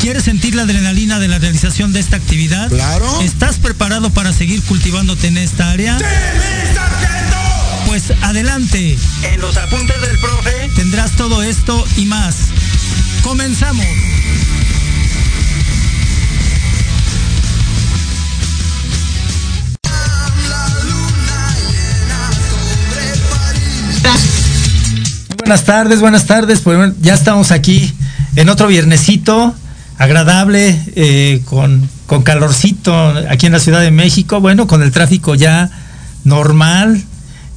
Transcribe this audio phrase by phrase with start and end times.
[0.00, 2.68] ¿Quieres sentir la adrenalina de la realización de esta actividad?
[2.68, 3.20] Claro.
[3.22, 5.98] ¿Estás preparado para seguir cultivándote en esta área?
[7.86, 8.98] Pues adelante.
[9.22, 12.36] En los apuntes del profe tendrás todo esto y más.
[13.22, 13.86] Comenzamos.
[25.38, 26.60] Buenas tardes, buenas tardes.
[26.60, 27.92] Pues bueno, ya estamos aquí
[28.34, 29.54] en otro viernesito
[29.98, 32.94] agradable, eh, con, con calorcito
[33.28, 34.40] aquí en la Ciudad de México.
[34.40, 35.70] Bueno, con el tráfico ya
[36.24, 37.02] normal,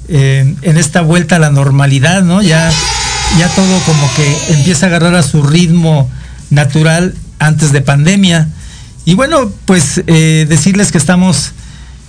[0.09, 2.41] eh, en esta vuelta a la normalidad, ¿no?
[2.41, 2.71] Ya,
[3.39, 6.09] ya todo como que empieza a agarrar a su ritmo
[6.49, 8.47] natural antes de pandemia.
[9.05, 11.51] Y bueno, pues eh, decirles que estamos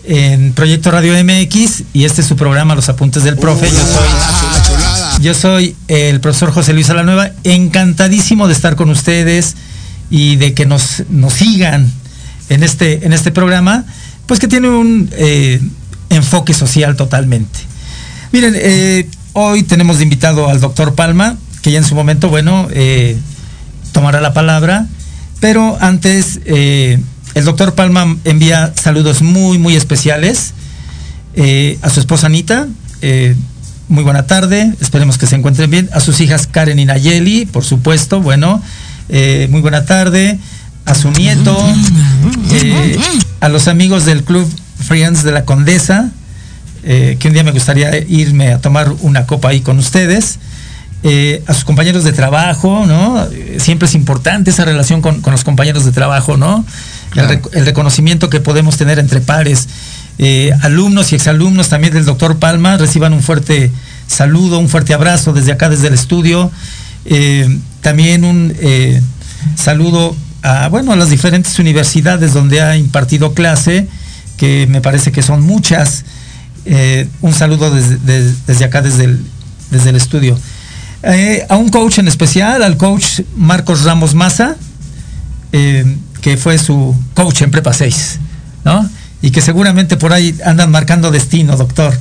[0.04, 3.68] en Proyecto Radio MX y este es su programa Los Apuntes del Profe.
[3.70, 9.54] Yo soy, yo soy el profesor José Luis Alanueva, encantadísimo de estar con ustedes
[10.10, 11.90] y de que nos, nos sigan
[12.48, 13.84] en este, en este programa,
[14.26, 15.60] pues que tiene un eh,
[16.10, 17.58] enfoque social totalmente.
[18.32, 22.68] Miren, eh, hoy tenemos de invitado al doctor Palma, que ya en su momento, bueno,
[22.72, 23.18] eh,
[23.92, 24.86] tomará la palabra,
[25.40, 30.52] pero antes el doctor Palma envía saludos muy, muy especiales
[31.80, 32.66] a su esposa Anita.
[33.88, 35.88] muy buena tarde, esperemos que se encuentren bien.
[35.92, 38.60] A sus hijas Karen y Nayeli, por supuesto, bueno,
[39.08, 40.38] eh, muy buena tarde.
[40.84, 41.54] A su nieto,
[42.50, 42.98] eh,
[43.40, 46.10] a los amigos del Club Friends de la Condesa,
[46.82, 50.38] eh, que un día me gustaría irme a tomar una copa ahí con ustedes.
[51.02, 53.24] Eh, a sus compañeros de trabajo, ¿no?
[53.58, 56.64] Siempre es importante esa relación con, con los compañeros de trabajo, ¿no?
[57.14, 59.68] El, rec- el reconocimiento que podemos tener entre pares.
[60.18, 63.70] Eh, alumnos y exalumnos también del doctor Palma reciban un fuerte
[64.08, 66.50] saludo, un fuerte abrazo desde acá, desde el estudio.
[67.10, 69.00] Eh, también un eh,
[69.56, 73.88] saludo a, bueno, a las diferentes universidades donde ha impartido clase,
[74.36, 76.04] que me parece que son muchas.
[76.66, 79.24] Eh, un saludo desde, des- desde acá, desde el,
[79.70, 80.38] desde el estudio.
[81.48, 84.56] A un coach en especial, al coach Marcos Ramos Maza,
[85.52, 88.18] que fue su coach en Prepa 6,
[88.64, 88.88] ¿no?
[89.22, 91.96] Y que seguramente por ahí andan marcando destino, doctor.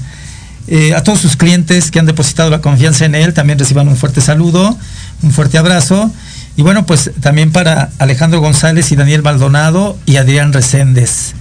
[0.96, 4.20] A todos sus clientes que han depositado la confianza en él, también reciban un fuerte
[4.20, 4.78] saludo,
[5.24, 6.12] un fuerte abrazo.
[6.56, 11.34] Y bueno, pues también para Alejandro González y Daniel Maldonado y Adrián Reséndez,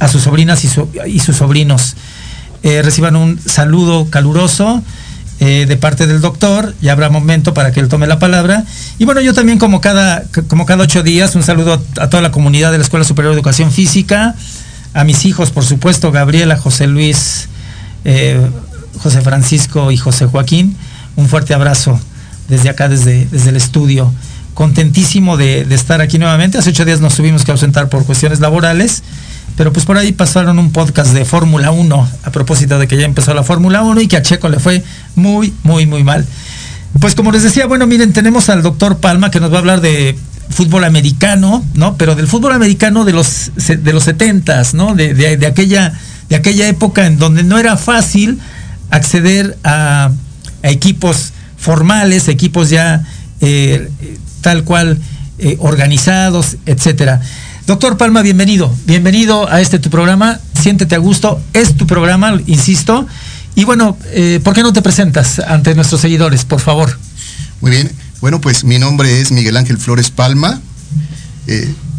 [0.00, 1.94] a sus sobrinas y, su- y sus sobrinos.
[2.64, 4.82] Eh, reciban un saludo caluroso
[5.40, 8.64] eh, de parte del doctor, ya habrá momento para que él tome la palabra.
[8.98, 12.30] Y bueno, yo también como cada, como cada ocho días, un saludo a toda la
[12.32, 14.34] comunidad de la Escuela Superior de Educación Física,
[14.94, 17.48] a mis hijos, por supuesto, Gabriela, José Luis,
[18.04, 18.40] eh,
[18.98, 20.76] José Francisco y José Joaquín,
[21.16, 22.00] un fuerte abrazo
[22.48, 24.12] desde acá, desde, desde el estudio.
[24.54, 26.58] Contentísimo de, estar aquí nuevamente.
[26.58, 29.02] Hace ocho días nos tuvimos que ausentar por cuestiones laborales,
[29.56, 33.04] pero pues por ahí pasaron un podcast de Fórmula 1 a propósito de que ya
[33.06, 34.84] empezó la Fórmula 1 y que a Checo le fue
[35.16, 36.26] muy, muy, muy mal.
[37.00, 39.80] Pues como les decía, bueno, miren, tenemos al doctor Palma que nos va a hablar
[39.80, 40.18] de
[40.50, 41.96] fútbol americano, ¿no?
[41.96, 44.94] Pero del fútbol americano de los de los setentas, ¿no?
[44.94, 45.94] De, de- de aquella
[46.28, 48.38] de aquella época en donde no era fácil
[48.90, 50.10] acceder a,
[50.62, 53.04] a equipos formales, equipos ya
[53.40, 53.88] eh,
[54.40, 54.98] tal cual
[55.38, 57.22] eh, organizados, etcétera.
[57.66, 60.40] Doctor Palma, bienvenido, bienvenido a este tu programa.
[60.60, 63.06] Siéntete a gusto, es tu programa, insisto.
[63.54, 66.98] Y bueno, eh, ¿por qué no te presentas ante nuestros seguidores, por favor?
[67.60, 67.92] Muy bien.
[68.20, 70.60] Bueno, pues mi nombre es Miguel Ángel Flores Palma.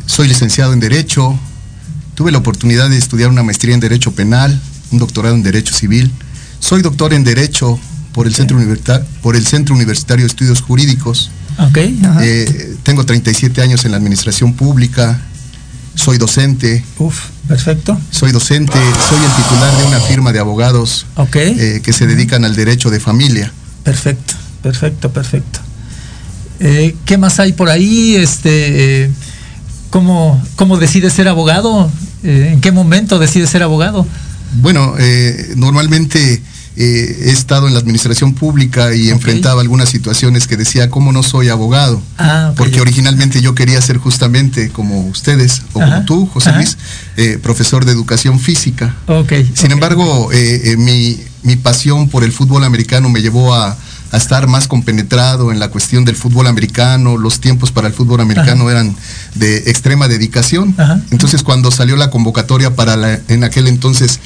[0.05, 1.37] Soy licenciado en Derecho.
[2.15, 4.59] Tuve la oportunidad de estudiar una maestría en Derecho Penal,
[4.91, 6.11] un doctorado en Derecho Civil.
[6.59, 7.79] Soy doctor en Derecho
[8.13, 11.29] por el Centro, Universitar- por el Centro Universitario de Estudios Jurídicos.
[11.59, 11.77] Ok.
[12.03, 12.19] ajá.
[12.23, 15.19] Eh, tengo 37 años en la administración pública.
[15.95, 16.83] Soy docente.
[16.97, 17.99] Uf, perfecto.
[18.09, 18.73] Soy docente.
[18.73, 21.35] Soy el titular de una firma de abogados Ok.
[21.35, 23.51] eh, que se dedican al derecho de familia.
[23.83, 24.33] Perfecto,
[24.63, 25.59] perfecto, perfecto.
[26.59, 28.15] Eh, ¿Qué más hay por ahí?
[28.15, 29.11] Este, eh,
[29.89, 31.91] ¿cómo, ¿Cómo decides ser abogado?
[32.23, 34.07] ¿En qué momento decides ser abogado?
[34.61, 34.95] Bueno,
[35.57, 36.41] normalmente
[36.75, 41.21] eh, he estado en la administración pública y enfrentaba algunas situaciones que decía, ¿cómo no
[41.23, 42.01] soy abogado?
[42.17, 46.77] Ah, Porque originalmente yo quería ser justamente como ustedes, o como tú, José Luis,
[47.17, 48.95] eh, profesor de educación física.
[49.55, 53.77] Sin embargo, eh, mi, mi pasión por el fútbol americano me llevó a,
[54.11, 57.17] a estar más compenetrado en la cuestión del fútbol americano.
[57.17, 58.95] Los tiempos para el fútbol americano eran
[59.33, 60.75] de extrema dedicación.
[61.09, 64.19] Entonces, cuando salió la convocatoria para la, en aquel entonces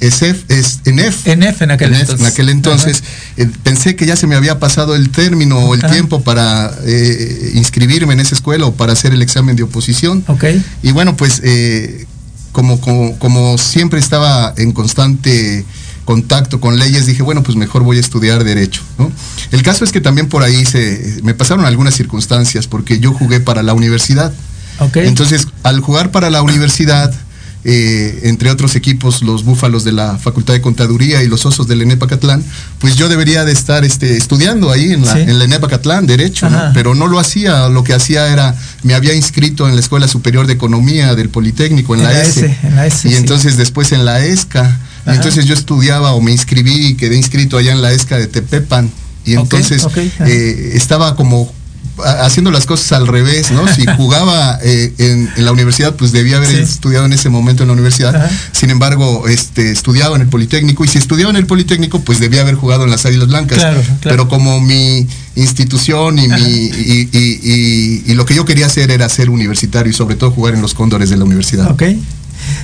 [0.00, 1.26] ESEF, es ENEF.
[1.26, 2.20] ENEF en aquel entonces.
[2.20, 3.04] En aquel entonces
[3.36, 7.52] eh, pensé que ya se me había pasado el término o el tiempo para eh,
[7.54, 10.24] inscribirme en esa escuela o para hacer el examen de oposición.
[10.26, 10.64] Okay.
[10.82, 12.06] Y bueno, pues eh,
[12.52, 15.64] como, como, como siempre estaba en constante
[16.04, 18.82] contacto con leyes, dije, bueno, pues mejor voy a estudiar derecho.
[18.98, 19.10] ¿no?
[19.50, 23.40] El caso es que también por ahí se, me pasaron algunas circunstancias, porque yo jugué
[23.40, 24.32] para la universidad.
[24.78, 25.06] Okay.
[25.06, 27.12] Entonces, al jugar para la universidad,
[27.66, 31.80] eh, entre otros equipos, los búfalos de la Facultad de Contaduría y los osos del
[31.80, 32.44] ENEPA Catlán,
[32.78, 35.20] pues yo debería de estar este, estudiando ahí en la, sí.
[35.20, 36.72] en la ENEPA Catlán, Derecho, ¿no?
[36.74, 40.46] pero no lo hacía, lo que hacía era, me había inscrito en la Escuela Superior
[40.46, 43.16] de Economía del Politécnico, en, en la, la S, S, en la S y sí.
[43.16, 47.56] entonces después en la ESCA, y entonces yo estudiaba o me inscribí y quedé inscrito
[47.56, 48.90] allá en la ESCA de Tepepan,
[49.24, 50.30] y entonces okay, okay.
[50.30, 51.50] Eh, estaba como
[52.02, 53.66] haciendo las cosas al revés, ¿no?
[53.68, 56.56] Si jugaba eh, en, en, la universidad, pues debía haber sí.
[56.56, 58.14] estudiado en ese momento en la universidad.
[58.14, 58.30] Ajá.
[58.52, 62.42] Sin embargo, este, estudiaba en el Politécnico y si estudiaba en el Politécnico, pues debía
[62.42, 63.58] haber jugado en las Águilas Blancas.
[63.58, 63.98] Claro, claro.
[64.02, 69.08] Pero como mi institución y, mi, y, y, y, lo que yo quería hacer era
[69.08, 71.70] ser universitario y sobre todo jugar en los cóndores de la universidad.
[71.70, 71.82] Ok.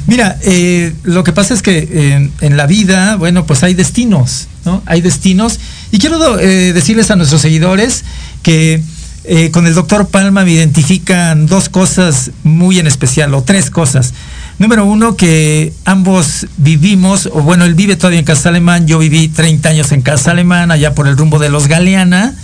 [0.06, 4.48] Mira, eh, lo que pasa es que eh, en la vida, bueno, pues hay destinos,
[4.64, 4.82] ¿no?
[4.86, 5.58] Hay destinos.
[5.90, 8.04] Y quiero eh, decirles a nuestros seguidores
[8.42, 8.82] que
[9.24, 14.14] eh, con el doctor Palma me identifican dos cosas muy en especial, o tres cosas.
[14.58, 19.28] Número uno, que ambos vivimos, o bueno, él vive todavía en Casa Alemán, yo viví
[19.28, 22.34] 30 años en Casa Alemán, allá por el rumbo de los Galeana,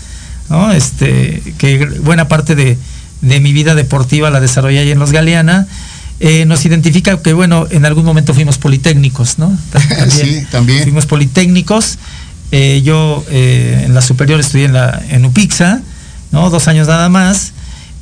[0.49, 0.73] ¿no?
[0.73, 2.78] Este, que buena parte de,
[3.21, 5.66] de mi vida deportiva la desarrollé ahí en los Galeana.
[6.18, 9.56] Eh, nos identifica que, bueno, en algún momento fuimos politécnicos, ¿no?
[9.71, 10.83] También, sí, también.
[10.83, 11.99] Fuimos politécnicos.
[12.52, 15.83] Eh, yo eh, en la superior estudié en, la, en UPIXA,
[16.33, 16.50] ¿no?
[16.50, 17.52] Dos años nada más.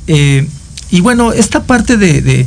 [0.07, 0.47] Eh,
[0.91, 2.45] y bueno, esta parte de, de,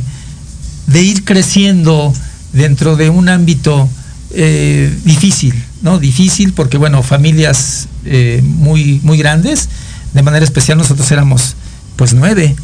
[0.87, 2.13] de, ir creciendo
[2.53, 3.89] dentro de un ámbito
[4.31, 5.99] eh, difícil, ¿no?
[5.99, 9.69] Difícil porque, bueno, familias eh, muy, muy grandes,
[10.13, 11.55] de manera especial nosotros éramos
[11.95, 12.55] pues nueve,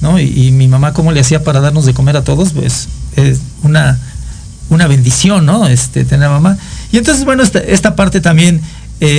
[0.00, 0.18] ¿no?
[0.18, 3.98] Y, mi mamá cómo le hacía para darnos de comer a todos, pues es una,
[4.70, 5.66] una bendición, ¿no?
[5.66, 6.56] Este, tener a mamá.
[6.90, 8.62] Y entonces, bueno, esta, esta parte también,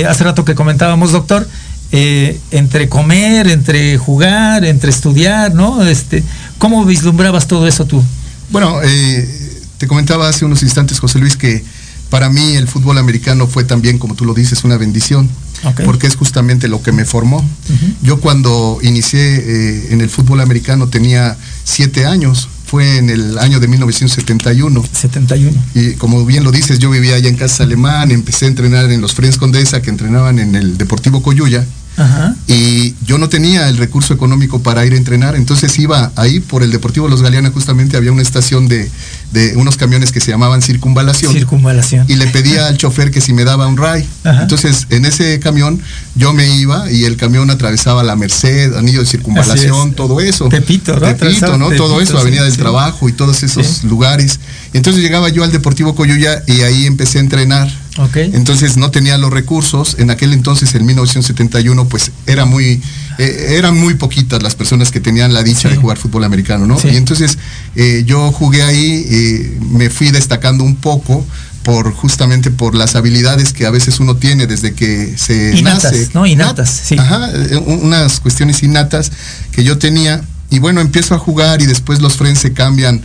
[0.08, 1.46] hace rato que comentábamos, doctor,
[1.92, 5.84] eh, entre comer, entre jugar, entre estudiar, ¿no?
[5.84, 6.22] Este,
[6.58, 8.02] ¿Cómo vislumbrabas todo eso tú?
[8.50, 11.64] Bueno, eh, te comentaba hace unos instantes, José Luis, que
[12.10, 15.28] para mí el fútbol americano fue también, como tú lo dices, una bendición,
[15.64, 15.86] okay.
[15.86, 17.38] porque es justamente lo que me formó.
[17.38, 17.94] Uh -huh.
[18.02, 23.58] Yo cuando inicié eh, en el fútbol americano tenía siete años, fue en el año
[23.58, 24.84] de 1971.
[24.92, 25.64] 71.
[25.74, 29.00] Y como bien lo dices, yo vivía allá en Casa Alemán, empecé a entrenar en
[29.00, 31.66] los Friends Condesa que entrenaban en el Deportivo Coyuya.
[31.96, 32.34] Ajá.
[32.46, 36.62] Y yo no tenía el recurso económico para ir a entrenar, entonces iba ahí por
[36.62, 38.90] el Deportivo Los Galeana, justamente había una estación de,
[39.32, 41.32] de unos camiones que se llamaban Circunvalación.
[41.32, 42.06] Circunvalación.
[42.08, 44.06] Y le pedía al chofer que si me daba un ray.
[44.24, 44.42] Ajá.
[44.42, 45.80] Entonces, en ese camión
[46.14, 50.48] yo me iba y el camión atravesaba la Merced, Anillo de Circunvalación, todo eso.
[50.48, 51.14] Tepito, ¿no?
[51.14, 51.70] Tepito, ¿no?
[51.72, 52.58] Todo eso, Avenida del sí.
[52.58, 53.86] Trabajo y todos esos sí.
[53.86, 54.40] lugares.
[54.72, 57.70] Entonces llegaba yo al Deportivo Coyuya y ahí empecé a entrenar.
[58.00, 58.30] Okay.
[58.34, 59.96] Entonces no tenía los recursos.
[59.98, 62.80] En aquel entonces, en 1971, pues era muy,
[63.18, 65.74] eh, eran muy poquitas las personas que tenían la dicha sí.
[65.74, 66.78] de jugar fútbol americano, ¿no?
[66.78, 66.88] Sí.
[66.88, 67.38] Y entonces
[67.76, 71.24] eh, yo jugué ahí, eh, me fui destacando un poco
[71.62, 76.08] por justamente por las habilidades que a veces uno tiene desde que se innatas, nace.
[76.14, 76.26] ¿no?
[76.26, 76.96] Innatas, sí.
[76.98, 77.30] Ajá,
[77.66, 79.12] unas cuestiones innatas
[79.52, 80.22] que yo tenía.
[80.48, 83.02] Y bueno, empiezo a jugar y después los frenes se cambian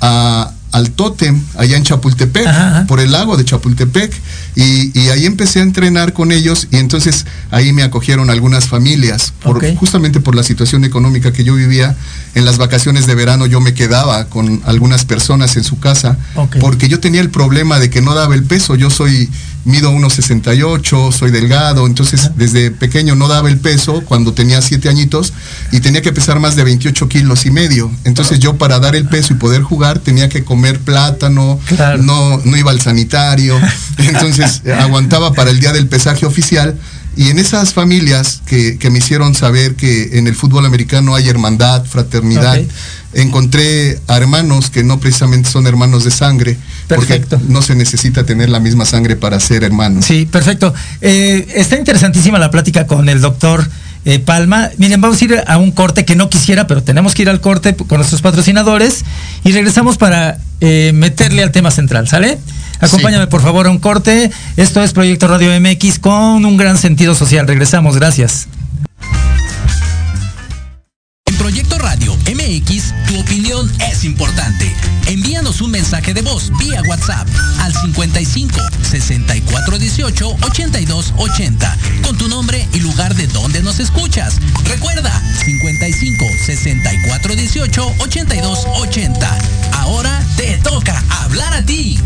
[0.00, 2.86] a, al tótem allá en Chapultepec, ajá, ajá.
[2.88, 4.12] por el lago de Chapultepec,
[4.56, 9.32] y, y, ahí empecé a entrenar con ellos y entonces ahí me acogieron algunas familias,
[9.40, 9.76] por, okay.
[9.76, 11.96] justamente por la situación económica que yo vivía.
[12.34, 16.60] En las vacaciones de verano yo me quedaba con algunas personas en su casa, okay.
[16.60, 19.30] porque yo tenía el problema de que no daba el peso, yo soy
[19.64, 25.32] mido 1,68, soy delgado, entonces desde pequeño no daba el peso cuando tenía siete añitos
[25.72, 27.90] y tenía que pesar más de 28 kilos y medio.
[28.04, 32.02] Entonces yo para dar el peso y poder jugar tenía que comer plátano, claro.
[32.02, 33.58] no, no iba al sanitario,
[33.98, 36.78] entonces aguantaba para el día del pesaje oficial.
[37.16, 41.28] Y en esas familias que, que, me hicieron saber que en el fútbol americano hay
[41.28, 42.68] hermandad, fraternidad, okay.
[43.14, 47.38] encontré a hermanos que no precisamente son hermanos de sangre, Perfecto.
[47.38, 50.02] Porque no se necesita tener la misma sangre para ser hermano.
[50.02, 50.74] Sí, perfecto.
[51.00, 53.66] Eh, está interesantísima la plática con el doctor
[54.04, 54.70] eh, Palma.
[54.76, 57.40] Miren, vamos a ir a un corte que no quisiera, pero tenemos que ir al
[57.40, 59.04] corte con nuestros patrocinadores
[59.44, 62.38] y regresamos para eh, meterle al tema central, ¿sale?
[62.80, 64.30] Acompáñame por favor a un corte.
[64.56, 67.46] Esto es Proyecto Radio MX con un gran sentido social.
[67.46, 68.48] Regresamos, gracias.
[71.26, 74.70] En Proyecto Radio MX, tu opinión es importante.
[75.24, 77.26] Envíanos un mensaje de voz vía WhatsApp
[77.60, 84.36] al 55 64 18 82 80 con tu nombre y lugar de donde nos escuchas.
[84.64, 85.10] Recuerda
[85.42, 89.38] 55 64 18 82 80.
[89.72, 91.98] Ahora te toca hablar a ti.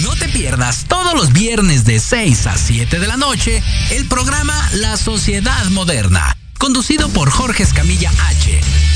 [0.00, 4.54] No te pierdas todos los viernes de 6 a 7 de la noche el programa
[4.72, 8.58] La Sociedad Moderna, conducido por Jorge Escamilla H.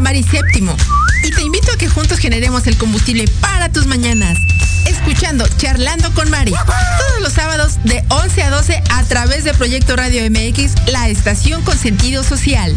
[0.00, 0.74] Mari Séptimo
[1.22, 4.38] y te invito a que juntos generemos el combustible para tus mañanas.
[4.86, 9.96] Escuchando Charlando con Mari todos los sábados de 11 a 12 a través de Proyecto
[9.96, 12.74] Radio MX, la estación con sentido social.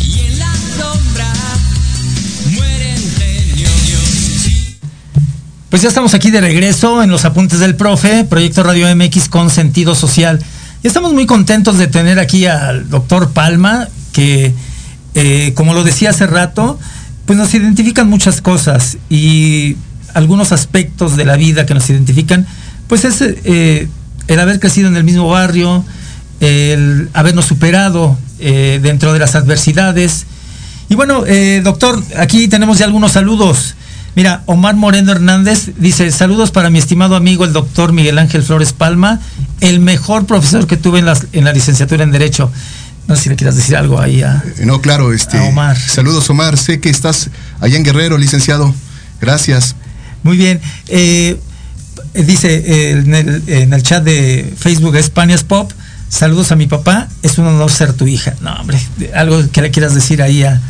[0.00, 1.32] Y en la sombra
[2.52, 3.70] mueren genios.
[5.68, 9.50] Pues ya estamos aquí de regreso en los apuntes del profe, Proyecto Radio MX con
[9.50, 10.42] sentido social.
[10.88, 14.54] Estamos muy contentos de tener aquí al doctor Palma, que
[15.14, 16.78] eh, como lo decía hace rato,
[17.26, 19.76] pues nos identifican muchas cosas y
[20.14, 22.46] algunos aspectos de la vida que nos identifican,
[22.86, 23.86] pues es eh,
[24.28, 25.84] el haber crecido en el mismo barrio,
[26.40, 30.24] el habernos superado eh, dentro de las adversidades.
[30.88, 31.22] Y bueno,
[31.64, 33.74] doctor, aquí tenemos ya algunos saludos.
[34.14, 38.72] Mira, Omar Moreno Hernández dice, saludos para mi estimado amigo el doctor Miguel Ángel Flores
[38.72, 39.20] Palma,
[39.60, 42.50] el mejor profesor que tuve en la, en la licenciatura en Derecho.
[43.06, 44.42] No sé si le quieras decir algo ahí a...
[44.58, 45.38] Eh, No, claro, este.
[45.38, 45.78] A Omar.
[45.78, 46.58] Saludos, Omar.
[46.58, 48.74] Sé que estás allá en Guerrero, licenciado.
[49.20, 49.76] Gracias.
[50.22, 50.60] Muy bien.
[50.88, 51.40] Eh,
[52.14, 55.72] dice eh, en, el, en el chat de Facebook Españas Pop,
[56.08, 58.34] saludos a mi papá, es un honor ser tu hija.
[58.40, 58.78] No, hombre,
[59.14, 60.60] algo que le quieras decir ahí a,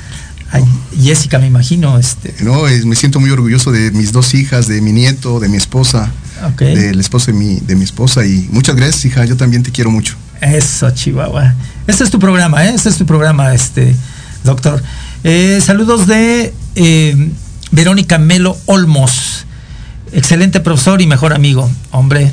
[0.52, 0.60] a
[1.00, 1.98] Jessica, me imagino.
[1.98, 2.34] Este.
[2.42, 5.56] No, es- me siento muy orgulloso de mis dos hijas, de mi nieto, de mi
[5.56, 6.10] esposa,
[6.58, 8.24] del esposo de mi, de mi esposa.
[8.24, 9.24] Y muchas gracias, hija.
[9.24, 10.16] Yo también te quiero mucho.
[10.40, 11.54] Eso, Chihuahua.
[11.86, 12.72] Este es tu programa, ¿eh?
[12.74, 13.94] Este es tu programa, este,
[14.44, 14.82] doctor.
[15.24, 17.30] Eh, saludos de eh,
[17.72, 19.44] Verónica Melo Olmos.
[20.12, 21.68] Excelente profesor y mejor amigo.
[21.90, 22.30] Hombre,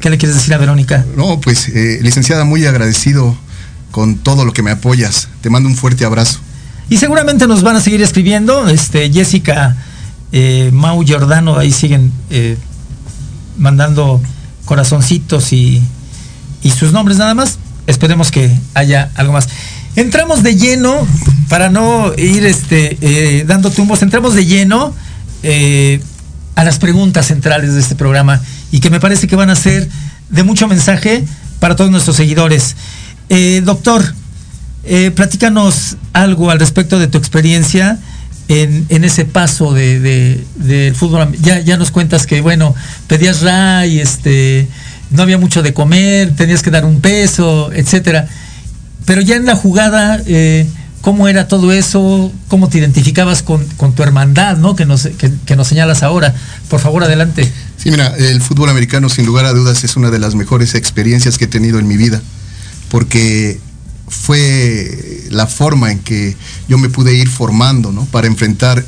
[0.00, 1.04] ¿qué le quieres decir a Verónica?
[1.16, 1.68] No, pues,
[2.00, 3.36] licenciada, muy agradecido
[3.92, 5.28] con todo lo que me apoyas.
[5.42, 6.40] Te mando un fuerte abrazo.
[6.90, 8.68] Y seguramente nos van a seguir escribiendo.
[8.68, 9.76] Este, Jessica
[10.32, 12.56] eh, Mau Giordano, ahí siguen eh,
[13.56, 14.20] mandando
[14.64, 15.82] corazoncitos y,
[16.62, 17.58] y sus nombres nada más.
[17.86, 19.48] Esperemos que haya algo más.
[19.96, 21.06] Entramos de lleno,
[21.48, 24.94] para no ir este, eh, dando tumbos, entramos de lleno
[25.42, 26.00] eh,
[26.54, 28.40] a las preguntas centrales de este programa
[28.70, 29.88] y que me parece que van a ser
[30.28, 31.24] de mucho mensaje
[31.58, 32.76] para todos nuestros seguidores.
[33.64, 34.14] Doctor,
[34.88, 37.98] eh, platícanos algo al respecto de tu experiencia
[38.48, 41.30] en, ese paso de, de- del fútbol.
[41.42, 42.74] Ya, nos cuentas que, bueno,
[43.06, 44.66] pedías ray, este,
[45.10, 48.26] no había mucho de comer, tenías que dar un peso, etcétera.
[49.04, 50.66] pero ya en la jugada, eh,
[51.02, 52.32] ¿cómo era todo eso?
[52.48, 54.74] ¿Cómo te identificabas con, tu hermandad, ¿no?
[54.76, 55.06] Que nos,
[55.46, 56.34] que, nos señalas ahora.
[56.70, 57.50] Por favor, adelante.
[57.76, 61.36] Sí, mira, el fútbol americano sin lugar a dudas es una de las mejores experiencias
[61.36, 62.20] que he tenido en mi vida,
[62.90, 63.60] porque
[64.08, 66.36] fue la forma en que
[66.68, 68.04] yo me pude ir formando, ¿no?
[68.06, 68.84] Para enfrentar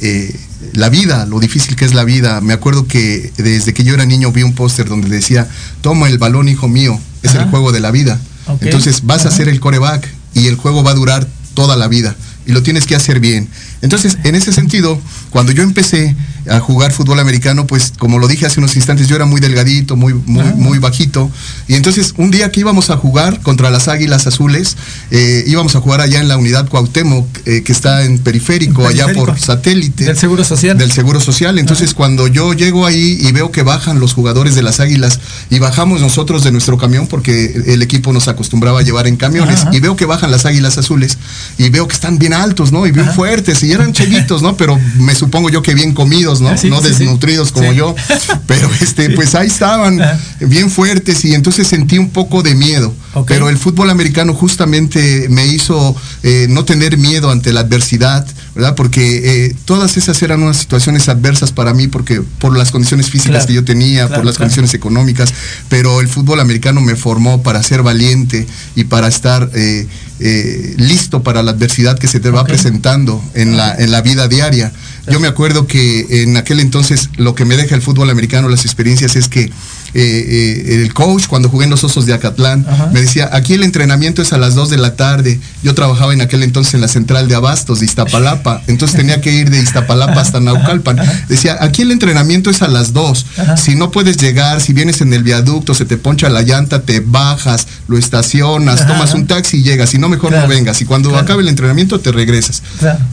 [0.00, 0.34] eh,
[0.72, 2.40] la vida, lo difícil que es la vida.
[2.40, 5.48] Me acuerdo que desde que yo era niño vi un póster donde decía,
[5.80, 8.20] toma el balón, hijo mío, es el juego de la vida.
[8.60, 12.16] Entonces vas a ser el coreback y el juego va a durar toda la vida
[12.46, 13.48] y lo tienes que hacer bien.
[13.82, 14.98] Entonces, en ese sentido,
[15.30, 16.16] cuando yo empecé
[16.50, 19.96] a jugar fútbol americano, pues como lo dije hace unos instantes, yo era muy delgadito,
[19.96, 20.54] muy, muy, ah.
[20.56, 21.30] muy bajito.
[21.66, 24.76] Y entonces, un día que íbamos a jugar contra las Águilas Azules,
[25.10, 29.12] eh, íbamos a jugar allá en la unidad Cuauhtémoc, eh, que está en periférico, allá
[29.12, 30.04] por satélite.
[30.04, 30.78] Del Seguro Social.
[30.78, 31.58] Del Seguro Social.
[31.58, 35.58] Entonces, cuando yo llego ahí y veo que bajan los jugadores de las Águilas y
[35.58, 39.80] bajamos nosotros de nuestro camión, porque el equipo nos acostumbraba a llevar en camiones, y
[39.80, 41.18] veo que bajan las Águilas Azules
[41.58, 42.86] y veo que están bien altos, ¿no?
[42.86, 44.56] Y bien fuertes, y eran chevitos, ¿no?
[44.56, 46.54] Pero me supongo yo que bien comidos, ¿no?
[46.54, 47.94] no desnutridos como yo.
[48.46, 50.00] Pero este, pues ahí estaban,
[50.40, 52.94] bien fuertes, y entonces sentí un poco de miedo.
[53.26, 58.74] Pero el fútbol americano justamente me hizo eh, no tener miedo ante la adversidad, ¿verdad?
[58.74, 63.46] Porque eh, todas esas eran unas situaciones adversas para mí, porque por las condiciones físicas
[63.46, 65.32] que yo tenía, por las condiciones económicas,
[65.68, 68.46] pero el fútbol americano me formó para ser valiente
[68.76, 73.74] y para estar eh, listo para la adversidad que se te va presentando en la,
[73.74, 74.72] en la vida diaria.
[75.10, 78.64] Yo me acuerdo que en aquel entonces lo que me deja el fútbol americano, las
[78.64, 79.50] experiencias, es que eh,
[79.94, 84.20] eh, el coach cuando jugué en los Osos de Acatlán me decía, aquí el entrenamiento
[84.20, 85.40] es a las 2 de la tarde.
[85.62, 89.32] Yo trabajaba en aquel entonces en la central de Abastos de Iztapalapa, entonces tenía que
[89.32, 90.98] ir de Iztapalapa hasta Naucalpan.
[91.28, 93.26] Decía, aquí el entrenamiento es a las 2.
[93.56, 97.00] Si no puedes llegar, si vienes en el viaducto, se te poncha la llanta, te
[97.00, 99.90] bajas, lo estacionas, tomas un taxi y llegas.
[99.90, 100.80] Si no, mejor no vengas.
[100.80, 102.62] Y cuando acabe el entrenamiento, te regresas.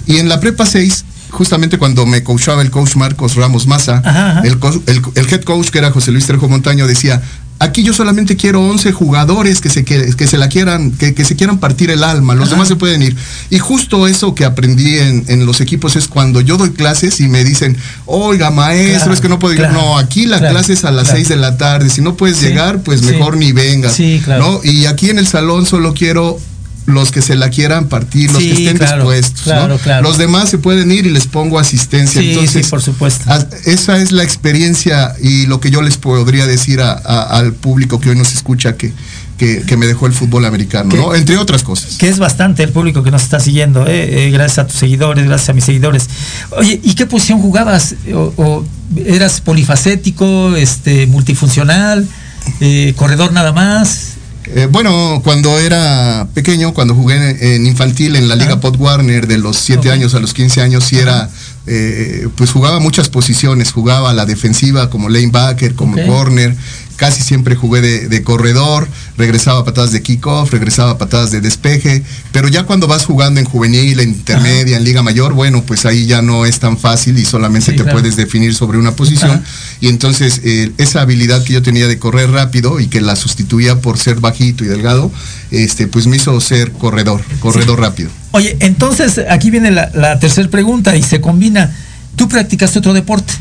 [0.06, 4.02] Y en la prepa 6 justamente cuando me coachaba el coach Marcos Ramos Maza,
[4.44, 4.58] El,
[5.30, 7.22] head coach que era José Luis Trejo Montaño decía,
[7.60, 11.60] aquí yo solamente quiero 11 jugadores que se, que, se la quieran, que, se quieran
[11.60, 13.16] partir el alma, los demás se pueden ir.
[13.50, 17.44] Y justo eso que aprendí en, los equipos es cuando yo doy clases y me
[17.44, 19.70] dicen, oiga maestro, es que no puedo ir.
[19.70, 22.80] No, aquí la clase es a las 6 de la tarde, si no puedes llegar,
[22.82, 24.00] pues mejor ni vengas.
[24.28, 24.62] ¿no?
[24.64, 26.40] Y aquí en el salón solo quiero
[26.86, 29.52] los que se la quieran partir, los que estén dispuestos.
[30.02, 32.22] Los demás se pueden ir y les pongo asistencia.
[32.22, 33.30] Entonces, por supuesto.
[33.66, 38.16] esa es la experiencia y lo que yo les podría decir al público que hoy
[38.16, 38.94] nos escucha que,
[39.38, 41.98] que, me dejó el fútbol americano, Entre otras cosas.
[41.98, 44.28] Que es bastante el público que nos está siguiendo, ¿eh?
[44.28, 46.10] Eh, gracias a tus seguidores, gracias a mis seguidores.
[46.52, 47.96] Oye, ¿y qué posición jugabas?
[48.14, 48.64] ¿O,
[49.06, 52.08] eras polifacético, este, multifuncional,
[52.62, 54.16] eh, corredor nada más?
[54.48, 59.38] Eh, bueno, cuando era pequeño, cuando jugué en, infantil en la Liga Pot Warner de
[59.38, 61.30] los 7 años a los 15 años, sí era,
[61.66, 66.56] eh, pues jugaba muchas posiciones, jugaba la defensiva como lanebacker, como corner,
[66.96, 72.04] casi siempre jugué de, corredor, regresaba a patadas de kickoff, regresaba a patadas de despeje,
[72.32, 76.06] pero ya cuando vas jugando en juvenil, en intermedia, en liga mayor, bueno, pues ahí
[76.06, 79.44] ya no es tan fácil y solamente te puedes definir sobre una posición.
[79.82, 83.82] Y entonces eh, esa habilidad que yo tenía de correr rápido y que la sustituía
[83.82, 85.12] por ser bajito y delgado,
[85.52, 88.10] este, pues me hizo ser corredor, corredor rápido.
[88.32, 91.76] Oye, entonces aquí viene la, la tercera pregunta y se combina.
[92.16, 93.34] ¿Tú practicaste otro deporte?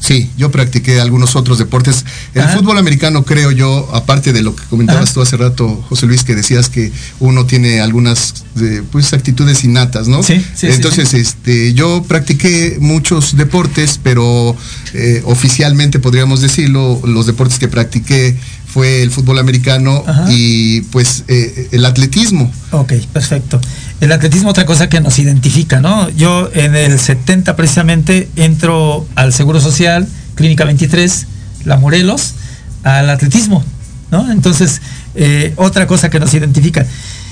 [0.00, 2.04] Sí, yo practiqué algunos otros deportes.
[2.34, 6.22] El fútbol americano, creo yo, aparte de lo que comentabas tú hace rato, José Luis,
[6.22, 8.44] que decías que uno tiene algunas
[8.92, 10.22] pues, actitudes innatas, ¿no?
[10.22, 14.56] Sí, sí Entonces, este, yo practiqué muchos deportes, pero
[14.94, 21.68] eh, oficialmente podríamos decirlo, los deportes que practiqué fue el fútbol americano y pues eh,
[21.72, 22.52] el atletismo.
[22.70, 23.60] Ok, perfecto.
[24.00, 26.08] El atletismo otra cosa que nos identifica, ¿no?
[26.10, 30.06] Yo en el 70 precisamente entro al Seguro Social,
[30.36, 31.26] Clínica 23,
[31.64, 32.34] La Morelos,
[32.84, 33.64] al atletismo,
[34.12, 34.30] ¿no?
[34.30, 34.80] Entonces,
[35.16, 36.86] eh, otra cosa que nos identifica.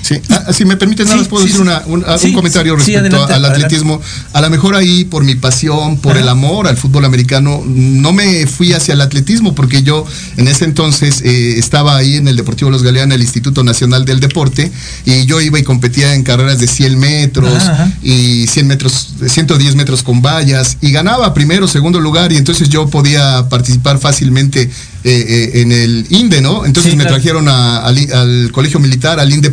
[0.07, 2.01] Sí, ah, si me permiten, nada más puedo decir un,
[2.33, 3.99] comentario respecto al atletismo.
[4.31, 8.47] A lo mejor ahí, por mi pasión, por el amor al fútbol americano, no me
[8.47, 10.05] fui hacia el atletismo, porque yo
[10.37, 14.21] en ese entonces eh, estaba ahí en el Deportivo Los Galeana, el Instituto Nacional del
[14.21, 14.71] Deporte,
[15.03, 17.63] y yo iba y competía en carreras de 100 metros
[18.01, 22.87] y 100 metros, 110 metros con vallas, y ganaba primero, segundo lugar, y entonces yo
[22.87, 24.69] podía participar fácilmente
[25.03, 26.65] eh, eh, en el INDE, ¿no?
[26.65, 29.51] Entonces me trajeron al, colegio militar, al INDE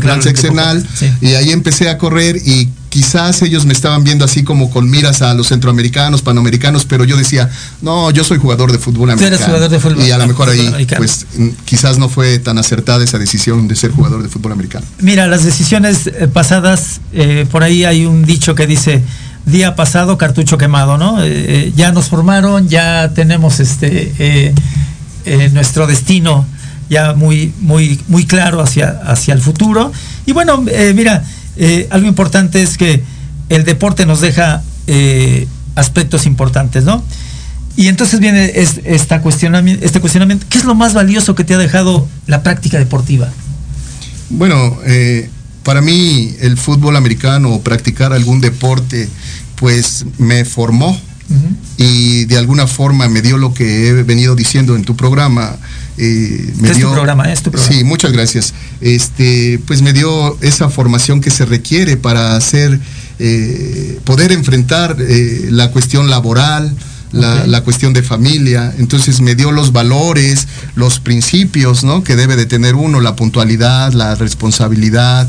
[0.00, 0.86] Plan Sexenal,
[1.20, 5.20] y ahí empecé a correr y quizás ellos me estaban viendo así como con miras
[5.20, 7.50] a los centroamericanos, panamericanos, pero yo decía,
[7.82, 9.44] no, yo soy jugador de fútbol americano.
[9.44, 11.26] jugador de fútbol, y a lo mejor ahí, pues
[11.64, 14.86] quizás no fue tan acertada esa decisión de ser jugador de fútbol americano.
[15.00, 19.02] Mira, las decisiones eh, pasadas, eh, por ahí hay un dicho que dice,
[19.44, 21.18] día pasado, cartucho quemado, ¿no?
[21.20, 24.54] Eh, ya nos formaron, ya tenemos este
[25.52, 26.46] nuestro destino
[26.88, 29.92] ya muy, muy, muy claro hacia, hacia el futuro.
[30.26, 30.62] Y bueno,
[30.94, 31.24] mira,
[31.56, 33.02] eh, algo importante es que
[33.48, 37.04] el deporte nos deja eh, aspectos importantes, ¿no?
[37.76, 41.58] Y entonces viene esta cuestionamiento, este cuestionamiento, ¿qué es lo más valioso que te ha
[41.58, 43.28] dejado la práctica deportiva?
[44.30, 45.28] Bueno, eh,
[45.64, 49.08] para mí el fútbol americano practicar algún deporte,
[49.56, 50.98] pues me formó
[51.78, 55.56] y de alguna forma me dio lo que he venido diciendo en tu programa,
[55.96, 58.52] eh, me dio, programa, es Sí, muchas gracias.
[58.80, 62.80] Este, pues me dio esa formación que se requiere para hacer,
[63.18, 66.74] eh, poder enfrentar eh, la cuestión laboral,
[67.12, 68.74] la, cuestión de familia.
[68.76, 72.02] Entonces me dio los valores, los principios, ¿no?
[72.02, 75.28] Que debe de tener uno, la puntualidad, la responsabilidad,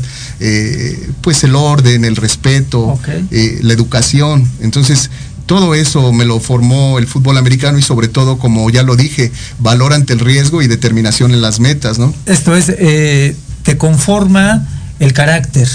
[1.20, 2.98] pues el orden, el respeto,
[3.30, 4.50] la educación.
[4.60, 5.10] Entonces
[5.46, 9.32] todo eso me lo formó el fútbol americano y sobre todo, como ya lo dije,
[9.58, 12.12] valor ante el riesgo y determinación en las metas, ¿no?
[12.26, 14.66] Esto es, eh, te conforma
[14.98, 15.68] el carácter,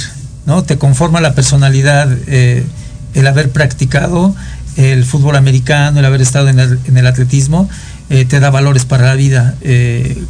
[0.45, 0.63] ¿no?
[0.63, 2.65] Te conforma la personalidad, eh,
[3.13, 4.35] el haber practicado
[4.75, 7.69] el fútbol americano, el haber estado en el, atletismo,
[8.09, 9.55] eh, te da valores para la vida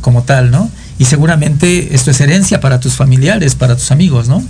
[0.01, 0.69] como tal, ¿no?
[0.97, 4.43] Y seguramente esto es herencia para tus familiares, para tus amigos, ¿no?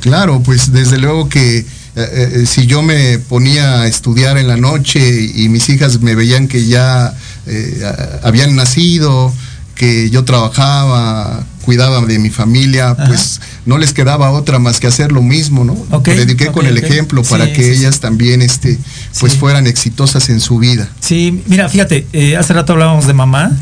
[0.00, 1.64] Claro, pues desde luego que
[1.94, 6.14] eh, eh, si yo me ponía a estudiar en la noche y mis hijas me
[6.14, 7.14] veían que ya
[7.46, 9.32] eh, habían nacido,
[9.74, 15.12] que yo trabajaba, cuidaba de mi familia, pues no les quedaba otra más que hacer
[15.12, 15.76] lo mismo, ¿no?
[15.90, 18.78] Okay, Prediqué con el ejemplo para que ellas también este,
[19.20, 20.88] pues fueran exitosas en su vida.
[21.00, 22.06] Sí, mira, fíjate,
[22.38, 23.52] hace rato hablábamos de mamá,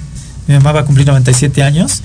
[0.47, 2.03] mi mamá va a cumplir 97 años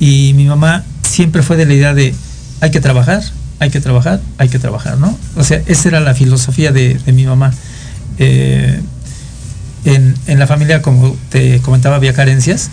[0.00, 2.14] y mi mamá siempre fue de la idea de
[2.60, 3.22] hay que trabajar,
[3.60, 5.16] hay que trabajar, hay que trabajar, ¿no?
[5.36, 7.52] O sea, esa era la filosofía de, mi mamá.
[8.18, 8.80] Eh,
[9.84, 12.70] en, la familia, como te comentaba, había carencias,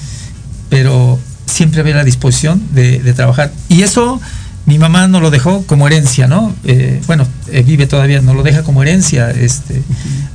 [0.70, 3.52] pero siempre había la disposición de, trabajar.
[3.68, 4.22] Y eso
[4.66, 6.56] mi mamá no lo dejó como herencia, ¿no?
[6.64, 9.82] Eh, bueno, eh, vive todavía, no lo deja como herencia este,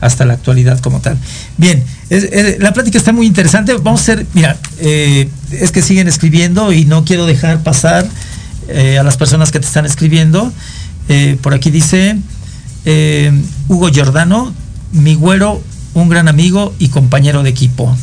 [0.02, 1.16] hasta la actualidad como tal.
[1.56, 1.82] Bien,
[2.58, 3.72] la plática está muy interesante.
[3.72, 8.06] Vamos a hacer, mira, es que siguen escribiendo y no quiero dejar pasar
[8.68, 10.52] eh, a las personas que te están escribiendo.
[11.08, 12.16] Eh, por aquí dice
[12.84, 13.32] eh,
[13.68, 14.52] Hugo Giordano,
[14.92, 15.62] mi güero,
[15.94, 17.96] un gran amigo y compañero de equipo.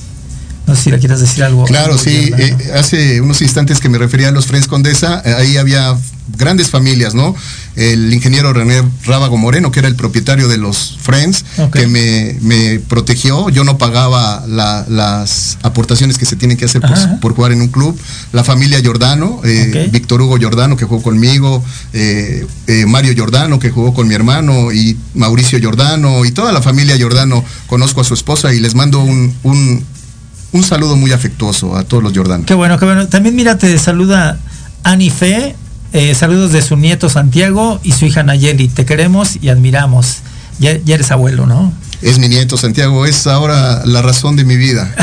[0.70, 1.66] No sé si le quieres decir algo.
[1.66, 2.32] Claro, sí.
[2.76, 5.98] hace unos instantes que me refería a los Friends Condesa, ahí había
[6.38, 7.36] grandes familias, ¿no?
[7.76, 13.50] El ingeniero René Rábago Moreno, que era el propietario de los Friends, que me, protegió.
[13.50, 16.82] Yo no pagaba las aportaciones que se tienen que hacer
[17.22, 17.98] por, jugar en un club.
[18.34, 23.70] La familia Giordano, eh, Víctor Hugo Giordano, que jugó conmigo, eh, eh, Mario Giordano, que
[23.70, 27.44] jugó con mi hermano, y Mauricio Giordano, y toda la familia Giordano.
[27.68, 29.86] Conozco a su esposa y les mando un, un,
[30.64, 32.46] saludo muy afectuoso a todos los Giordano.
[32.46, 33.08] Qué bueno, qué bueno.
[33.08, 34.40] También mira, te saluda
[34.84, 35.56] Ani Fe
[35.92, 38.68] eh, saludos de su nieto Santiago y su hija Nayeli.
[38.68, 40.18] Te queremos y admiramos.
[40.60, 41.74] Ya, eres abuelo, ¿no?
[42.02, 44.94] Es mi nieto Santiago, es ahora la razón de mi vida.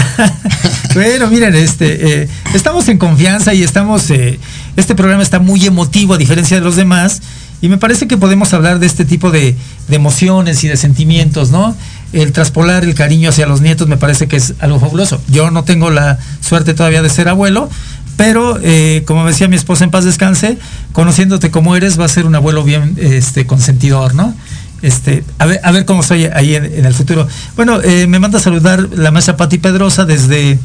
[0.94, 4.38] bueno, miren, este, eh, estamos en confianza y estamos, eh,
[4.76, 7.20] este programa está muy emotivo a diferencia de los demás
[7.60, 9.56] y me parece que podemos hablar de este tipo de,
[9.88, 11.74] de emociones y de sentimientos, ¿no?
[12.12, 15.20] El traspolar el cariño hacia los nietos me parece que es algo fabuloso.
[15.28, 17.68] Yo no tengo la suerte todavía de ser abuelo,
[18.16, 20.58] pero, eh, como decía mi esposa en paz descanse,
[20.92, 24.34] conociéndote como eres, va a ser un abuelo bien este, consentidor, ¿no?
[24.82, 27.26] Este, a ver, a ver cómo soy ahí en, el futuro.
[27.56, 30.58] Bueno, eh, me manda a saludar la maestra Pati Pedrosa desde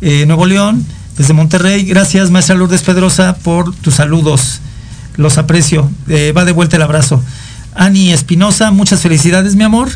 [0.00, 0.84] eh, Nuevo León,
[1.16, 1.84] desde Monterrey.
[1.84, 4.60] Gracias, maestra Lourdes Pedrosa, por tus saludos.
[5.16, 5.90] Los aprecio.
[6.36, 7.22] va de vuelta el abrazo.
[7.74, 9.88] Ani Espinosa, muchas felicidades, mi amor.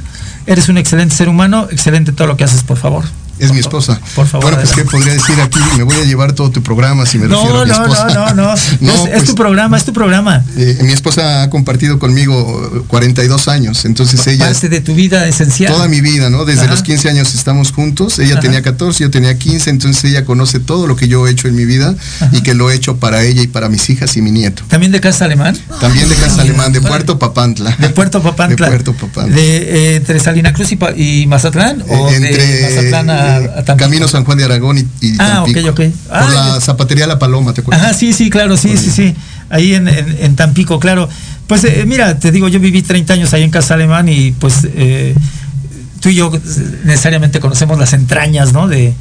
[0.46, 3.04] Eres un excelente ser humano, excelente todo lo que haces, por favor.
[3.38, 4.00] Es mi esposa.
[4.14, 4.44] Por favor.
[4.46, 7.26] Bueno, pues qué podría decir aquí, me voy a llevar todo tu programa si me
[7.26, 8.06] refiero a mi esposa.
[8.08, 8.92] No, no, no, no.
[9.06, 10.44] es, pues, tu programa, es tu programa.
[10.56, 14.46] Eh, mi esposa ha compartido conmigo 42 años, entonces ella...
[14.46, 15.72] Parte de tu vida esencial.
[15.72, 16.44] Toda mi vida, ¿no?
[16.44, 20.60] Desde los 15 años estamos juntos, ella tenía 14, yo tenía 15, entonces ella conoce
[20.60, 21.94] todo lo que yo he hecho en mi vida
[22.32, 24.62] y que lo he hecho para ella y para mis hijas y mi nieto.
[24.68, 25.56] ¿También de casa alemán?
[25.80, 27.76] También de casa alemán, de Puerto Papantla.
[27.78, 28.66] De Puerto Papantla.
[28.66, 29.34] De Puerto Papantla.
[29.34, 31.84] De, eh, ¿Entre Salina Cruz y, Mazatlán?
[31.88, 33.25] ¿O entre, de Mazatlán a,
[33.76, 35.80] Camino San Juan de Aragón y, ah, ok, ok.
[36.08, 37.84] por la zapatería La Paloma, ¿te acuerdas?
[37.84, 39.14] Ajá, sí, sí, claro, sí, sí, sí.
[39.48, 41.08] Ahí en, Tampico, claro.
[41.46, 44.66] Pues eh, mira, te digo, yo viví 30 años ahí en Casa Alemán y pues
[44.74, 45.14] eh,
[46.00, 46.32] tú y yo
[46.84, 48.66] necesariamente conocemos las entrañas, ¿no?
[48.66, 48.94] De,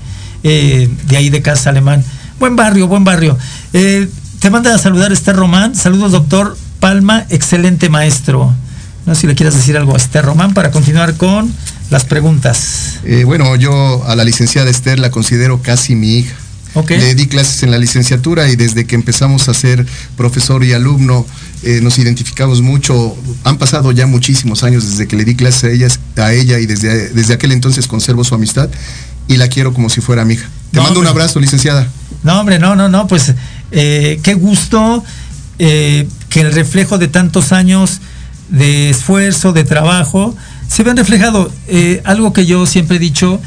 [0.43, 2.03] eh, de ahí de Casa Alemán.
[2.39, 3.38] Buen barrio, buen barrio.
[3.71, 5.75] te manda a saludar Esther Román.
[5.75, 8.53] Saludos, doctor Palma, excelente maestro.
[9.05, 11.51] No sé si le quieres decir algo a Esther Román para continuar con
[11.89, 13.00] las preguntas.
[13.26, 16.36] bueno, yo a la licenciada Esther la considero casi mi hija.
[16.89, 19.86] Le di clases en la licenciatura y desde que empezamos a ser
[20.17, 21.26] profesor y alumno
[21.63, 23.15] eh, nos identificamos mucho.
[23.45, 26.65] Han pasado ya muchísimos años desde que le di clases a, ellas, a ella y
[26.65, 28.69] desde, desde aquel entonces conservo su amistad
[29.30, 30.50] y la quiero como si fuera mi hija.
[30.71, 31.88] Te mando un abrazo, licenciada.
[32.24, 33.34] No, hombre, no, no, no, pues
[33.71, 35.02] eh, qué gusto
[35.60, 38.02] eh, que el reflejo de tantos años
[38.50, 40.36] de esfuerzo, de trabajo,
[40.67, 41.51] se vean reflejado.
[42.04, 43.39] algo que yo siempre he dicho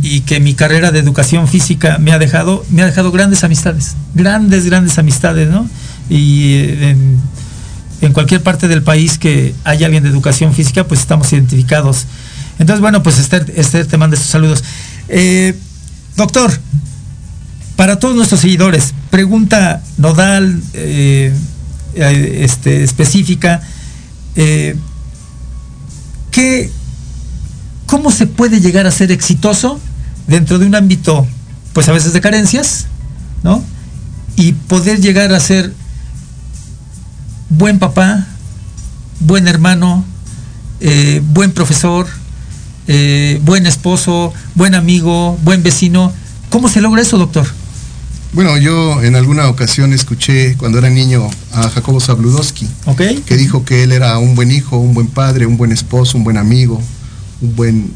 [0.00, 3.94] y que mi carrera de educación física me ha dejado, me ha dejado grandes amistades,
[4.14, 5.68] grandes, grandes amistades, ¿no?
[6.08, 6.96] Y eh,
[8.00, 12.06] en, cualquier parte del país que haya alguien de educación física, pues estamos identificados.
[12.58, 14.64] Entonces, bueno, pues Esther, te manda sus saludos.
[15.08, 15.54] Eh,
[16.16, 16.52] doctor,
[17.76, 21.32] para todos nuestros seguidores, pregunta nodal, eh,
[21.94, 23.60] este, específica,
[26.32, 26.72] ¿qué,
[27.86, 29.78] ¿cómo se puede llegar a ser exitoso
[30.26, 31.26] dentro de un ámbito,
[31.72, 32.86] pues a veces de carencias,
[33.44, 33.62] ¿no?
[34.34, 35.72] Y poder llegar a ser
[37.48, 38.26] buen papá,
[39.20, 40.04] buen hermano,
[40.80, 42.08] eh, buen profesor,
[42.88, 46.12] eh, buen esposo, buen amigo, buen vecino.
[46.50, 47.46] ¿Cómo se logra eso, doctor?
[48.32, 52.66] Bueno, yo en alguna ocasión escuché cuando era niño a Jacobo Zabludowski,
[53.26, 56.24] que dijo que él era un buen hijo, un buen padre, un buen esposo, un
[56.24, 56.80] buen amigo,
[57.42, 57.92] un buen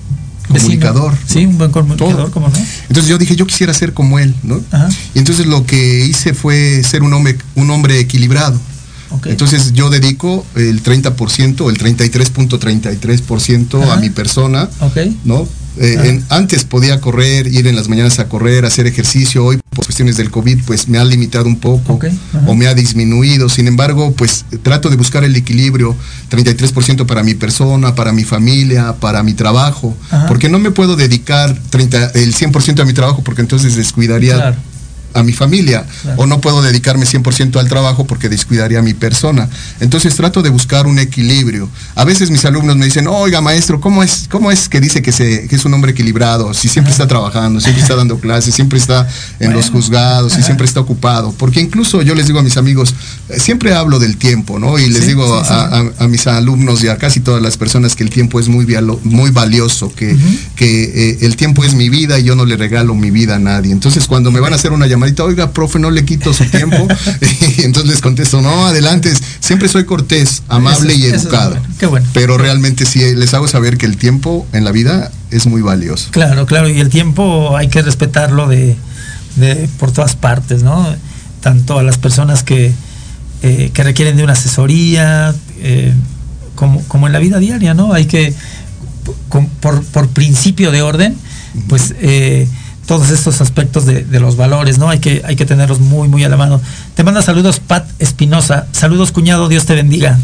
[0.46, 1.14] comunicador.
[1.26, 2.58] Sí, un buen comunicador, ¿cómo no?
[2.88, 4.60] Entonces yo dije, yo quisiera ser como él, ¿no?
[5.14, 8.60] Y entonces lo que hice fue ser un hombre, un hombre equilibrado.
[9.24, 14.68] Entonces yo dedico el 30%, el 33.33% a mi persona,
[15.24, 15.48] ¿no?
[15.78, 19.44] Eh, antes podía correr, ir en las mañanas a correr, hacer ejercicio.
[19.44, 21.98] Hoy, por cuestiones del COVID, pues me ha limitado un poco
[22.46, 23.48] o me ha disminuido.
[23.48, 25.94] Sin embargo, pues trato de buscar el equilibrio,
[26.30, 29.96] 33% para mi persona, para mi familia, para mi trabajo,
[30.28, 34.56] porque no me puedo dedicar 30, el 100% a mi trabajo porque entonces descuidaría
[35.14, 35.84] a mi familia
[36.16, 39.48] o no puedo dedicarme 100% al trabajo porque descuidaría a mi persona.
[39.80, 41.68] Entonces trato de buscar un equilibrio.
[41.94, 45.12] A veces mis alumnos me dicen, oiga maestro, ¿cómo es, cómo es que dice que,
[45.12, 46.52] se, que es un hombre equilibrado?
[46.54, 49.08] Si siempre está trabajando, siempre está dando clases, siempre está
[49.40, 51.32] en los juzgados y siempre está ocupado.
[51.32, 52.94] Porque incluso yo les digo a mis amigos,
[53.28, 54.78] eh, siempre hablo del tiempo, ¿no?
[54.78, 58.38] Y les digo a, mis alumnos y a casi todas las personas que el tiempo
[58.38, 58.66] es muy,
[59.04, 60.16] muy valioso, que,
[60.54, 63.38] que eh, el tiempo es mi vida y yo no le regalo mi vida a
[63.38, 63.72] nadie.
[63.72, 66.76] Entonces cuando me van a hacer una llamada oiga, profe, no le quito su tiempo.
[67.58, 71.56] y entonces les contesto, no, adelante, siempre soy cortés, amable y educado.
[71.78, 72.06] Qué bueno.
[72.12, 76.08] Pero realmente sí les hago saber que el tiempo en la vida es muy valioso.
[76.10, 78.76] Claro, claro, y el tiempo hay que respetarlo de,
[79.78, 80.86] por todas partes, ¿no?
[81.40, 82.72] Tanto a las personas que,
[83.42, 85.92] eh, que requieren de una asesoría, eh,
[86.54, 87.92] como, como en la vida diaria, ¿no?
[87.92, 88.32] Hay que,
[89.60, 91.16] por, por principio de orden,
[91.68, 92.48] pues eh,
[92.86, 94.88] todos estos aspectos de, los valores, ¿no?
[94.88, 96.60] Hay que, hay que tenerlos muy, muy a la mano.
[96.94, 98.66] Te manda saludos Pat Espinosa.
[98.72, 100.18] Saludos, cuñado, Dios te bendiga.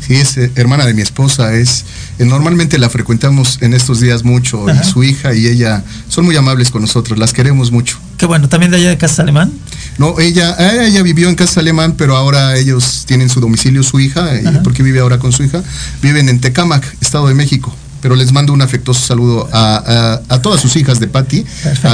[0.00, 1.84] Sí, es eh, hermana de mi esposa, es
[2.18, 6.34] eh, normalmente la frecuentamos en estos días mucho y su hija y ella son muy
[6.36, 7.98] amables con nosotros, las queremos mucho.
[8.18, 9.52] Qué bueno, ¿también de allá de Casa Alemán?
[9.98, 14.00] No, ella, eh, ella vivió en Casa Alemán, pero ahora ellos tienen su domicilio, su
[14.00, 14.28] hija,
[14.64, 15.62] porque vive ahora con su hija,
[16.02, 20.74] viven en Tecámac, Estado de México pero les mando un afectuoso saludo a, todas sus
[20.76, 21.46] hijas de Patti,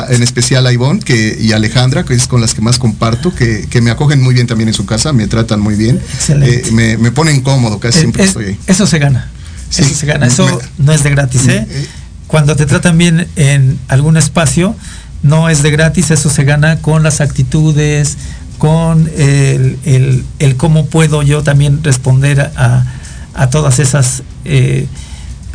[0.09, 3.81] en especial a Ivonne que, y Alejandra, que es con las que más comparto, que,
[3.83, 7.12] me acogen muy bien también en su casa, me tratan muy bien, eh, me, me,
[7.12, 8.59] ponen cómodo, casi eh, siempre estoy ahí.
[8.66, 9.31] Eso se gana,
[9.71, 11.66] eso se gana, eso no es de gratis, ¿eh?
[12.27, 14.75] Cuando te tratan bien en algún espacio,
[15.23, 18.16] no es de gratis, eso se gana con las actitudes,
[18.57, 20.25] con el,
[20.57, 22.87] cómo puedo yo también responder a,
[23.35, 24.23] a todas esas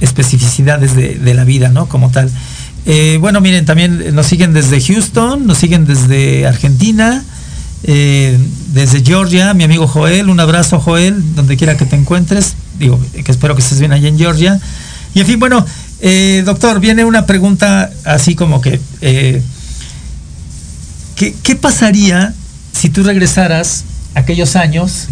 [0.03, 1.87] especificidades de, la vida, ¿no?
[1.87, 2.29] Como tal.
[2.85, 7.23] Eh, bueno, miren, también nos siguen desde Houston, nos siguen desde Argentina,
[7.83, 8.37] eh,
[8.73, 13.31] desde Georgia, mi amigo Joel, un abrazo Joel, donde quiera que te encuentres, digo, que
[13.31, 14.59] espero que estés bien allá en Georgia.
[15.15, 15.65] Y en fin, bueno,
[16.01, 19.41] eh, doctor, viene una pregunta así como que, ¿qué,
[21.15, 22.33] ¿qué pasaría
[22.73, 23.85] si tú regresaras
[24.15, 25.07] aquellos años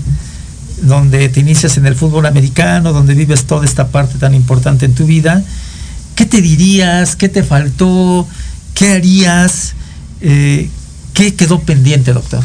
[0.81, 4.93] donde te inicias en el fútbol americano, donde vives toda esta parte tan importante en
[4.93, 5.43] tu vida,
[6.15, 7.15] ¿qué te dirías?
[7.15, 8.27] ¿Qué te faltó?
[8.73, 9.73] ¿Qué harías?
[10.21, 10.69] Eh,
[11.13, 12.43] ¿Qué quedó pendiente, doctor?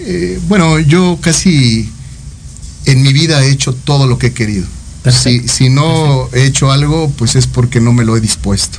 [0.00, 1.88] Eh, bueno, yo casi
[2.86, 4.66] en mi vida he hecho todo lo que he querido.
[5.10, 8.78] Si, si, no he hecho algo, pues es porque no me lo he dispuesto.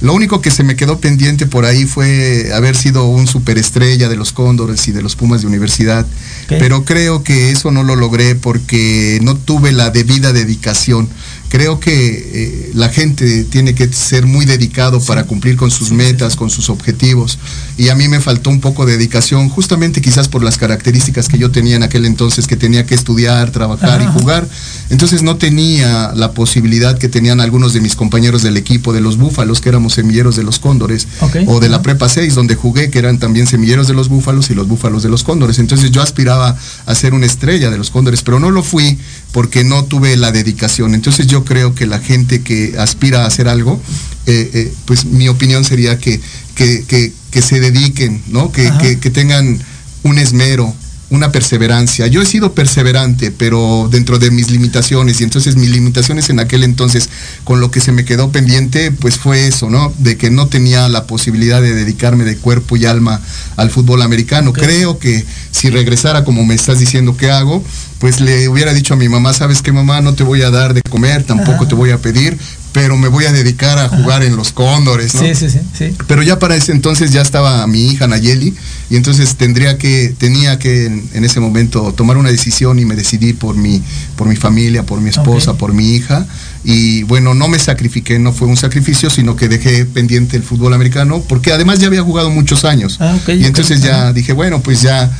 [0.00, 4.16] Lo único que se me quedó pendiente por ahí fue haber sido un superestrella de
[4.16, 6.06] los Cóndores y de los Pumas de universidad.
[6.48, 11.08] Pero creo que eso no lo logré porque no tuve la debida dedicación
[11.56, 11.90] creo que
[12.34, 16.68] eh, la gente tiene que ser muy dedicado para cumplir con sus metas, con sus
[16.68, 17.38] objetivos.
[17.78, 21.38] Y a mí me faltó un poco de dedicación, justamente quizás por las características que
[21.38, 24.46] yo tenía en aquel entonces, que tenía que estudiar, trabajar y jugar.
[24.90, 29.16] Entonces no tenía la posibilidad que tenían algunos de mis compañeros del equipo de los
[29.16, 31.08] Búfalos, que éramos semilleros de los Cóndores,
[31.46, 34.54] o de la Prepa 6, donde jugué, que eran también semilleros de los Búfalos y
[34.54, 35.58] los Búfalos de los Cóndores.
[35.58, 38.98] Entonces yo aspiraba a ser una estrella de los Cóndores, pero no lo fui
[39.36, 40.94] porque no tuve la dedicación.
[40.94, 43.78] Entonces yo creo que la gente que aspira a hacer algo,
[44.24, 46.22] eh, eh, pues mi opinión sería que,
[46.54, 48.50] que, se dediquen, ¿no?
[48.50, 49.60] Que, que, tengan
[50.04, 50.74] un esmero,
[51.10, 52.06] una perseverancia.
[52.08, 56.64] Yo he sido perseverante, pero dentro de mis limitaciones, y entonces mis limitaciones en aquel
[56.64, 57.08] entonces,
[57.44, 59.92] con lo que se me quedó pendiente, pues fue eso, ¿no?
[59.98, 63.20] De que no tenía la posibilidad de dedicarme de cuerpo y alma
[63.56, 64.52] al fútbol americano.
[64.52, 67.62] Creo que si regresara como me estás diciendo que hago,
[67.98, 70.74] pues le hubiera dicho a mi mamá, sabes qué mamá, no te voy a dar
[70.74, 72.36] de comer, tampoco te voy a pedir,
[72.76, 75.22] pero me voy a dedicar a jugar en los cóndores, ¿no?
[75.22, 78.54] Sí, sí, sí, Pero ya para ese entonces ya estaba mi hija Nayeli
[78.90, 83.32] y entonces tendría que, tenía que en, ese momento tomar una decisión y me decidí
[83.32, 83.82] por mi,
[84.14, 86.26] por mi familia, por mi esposa, por mi hija.
[86.64, 90.74] Y bueno, no me sacrifiqué, no fue un sacrificio, sino que dejé pendiente el fútbol
[90.74, 92.98] americano, porque además ya había jugado muchos años.
[93.00, 95.10] Ah, y entonces ya dije, bueno, pues ya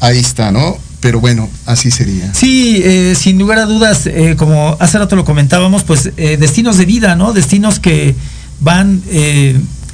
[0.00, 0.76] ahí está, ¿no?
[1.00, 2.32] Pero bueno, así sería.
[2.34, 6.76] Sí, eh, sin lugar a dudas, eh, como hace rato lo comentábamos, pues eh, destinos
[6.76, 7.32] de vida, ¿no?
[7.32, 8.14] Destinos que
[8.60, 9.02] van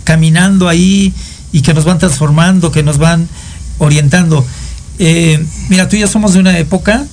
[0.03, 1.14] caminando ahí
[1.53, 3.29] y que nos van transformando, que nos van
[3.79, 4.45] orientando.
[5.69, 7.07] mira, tú y yo somos de una época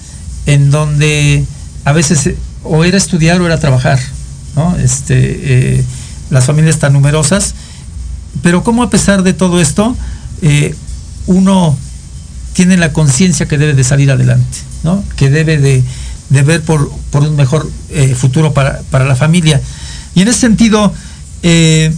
[0.47, 1.45] en donde
[1.85, 2.31] a veces
[2.63, 3.99] o era estudiar o era trabajar,
[4.55, 4.75] ¿no?
[4.77, 5.85] Este,
[6.31, 7.53] las familias tan numerosas,
[8.41, 9.95] pero como a pesar de todo esto,
[11.27, 11.77] uno
[12.53, 15.03] tiene la conciencia que debe de salir adelante, ¿no?
[15.17, 15.83] que debe de,
[16.29, 19.59] ver por, un mejor eh, futuro para, la familia.
[20.15, 20.93] Y en ese sentido,
[21.41, 21.93] eh,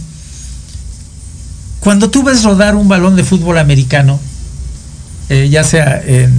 [1.80, 4.18] cuando tú ves rodar un balón de fútbol americano,
[5.28, 6.32] eh, ya sea en,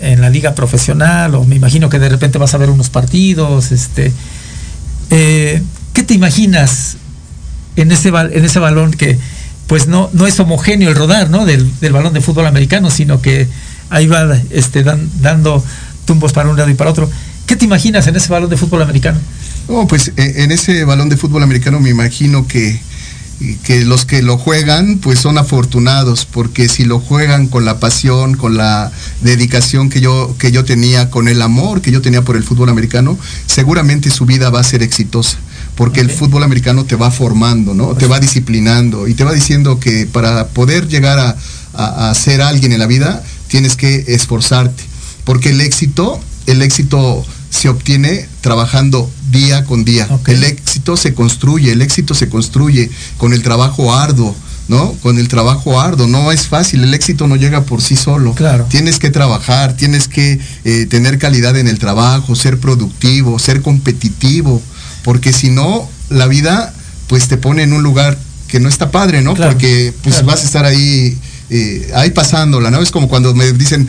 [0.00, 3.72] en, la liga profesional o me imagino que de repente vas a ver unos partidos,
[3.72, 4.12] este,
[5.08, 6.96] ¿qué te imaginas
[7.76, 9.18] en ese, en ese balón que,
[9.66, 11.44] pues no, no es homogéneo el rodar ¿no?
[11.44, 13.48] del, balón de fútbol americano, sino que
[13.90, 15.64] ahí va este, dando
[16.04, 17.10] tumbos para un lado y para otro.
[17.46, 19.18] ¿Qué te imaginas en ese balón de fútbol americano?
[19.68, 22.80] Oh, pues eh, en ese balón de fútbol americano me imagino que,
[23.64, 28.36] que los que lo juegan pues son afortunados, porque si lo juegan con la pasión,
[28.36, 28.92] con la
[29.22, 32.68] dedicación que yo, que yo tenía, con el amor que yo tenía por el fútbol
[32.68, 35.38] americano, seguramente su vida va a ser exitosa
[35.76, 37.94] porque el fútbol americano te va formando, ¿no?
[37.94, 41.36] Te va disciplinando y te va diciendo que para poder llegar a,
[42.14, 44.82] ser alguien en la vida tienes que esforzarte,
[45.24, 50.08] porque el éxito, el éxito se obtiene trabajando día con día.
[50.26, 54.34] El éxito se construye, el éxito se construye con el trabajo arduo,
[54.68, 54.92] ¿no?
[55.02, 58.32] Con el trabajo arduo, no es fácil, el éxito no llega por sí solo.
[58.32, 58.64] Claro.
[58.70, 64.62] Tienes que trabajar, tienes que eh, tener calidad en el trabajo, ser productivo, ser competitivo,
[65.06, 66.74] porque si no, la vida
[67.06, 69.34] pues te pone en un lugar que no está padre, ¿no?
[69.36, 71.16] porque pues vas a estar ahí,
[71.48, 72.82] eh, ahí pasándola, ¿no?
[72.82, 73.86] Es como cuando me dicen,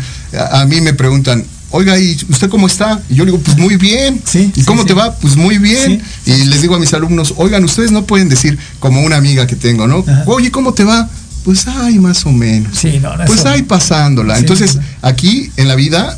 [0.52, 3.02] a, mí me preguntan, oiga, ¿y usted cómo está?
[3.10, 4.22] Y yo le digo, pues muy bien.
[4.26, 5.16] Sí, ¿Y cómo te va?
[5.16, 6.04] Pues muy bien.
[6.28, 9.56] Y les digo a mis alumnos, oigan, ustedes no pueden decir, como una amiga que
[9.56, 10.06] tengo, ¿no?
[10.28, 11.10] Oye, ¿cómo te va?
[11.46, 12.78] Pues ay, más o menos.
[12.78, 14.38] Sí, no, pues ahí pasándola.
[14.38, 16.16] Entonces, aquí en la vida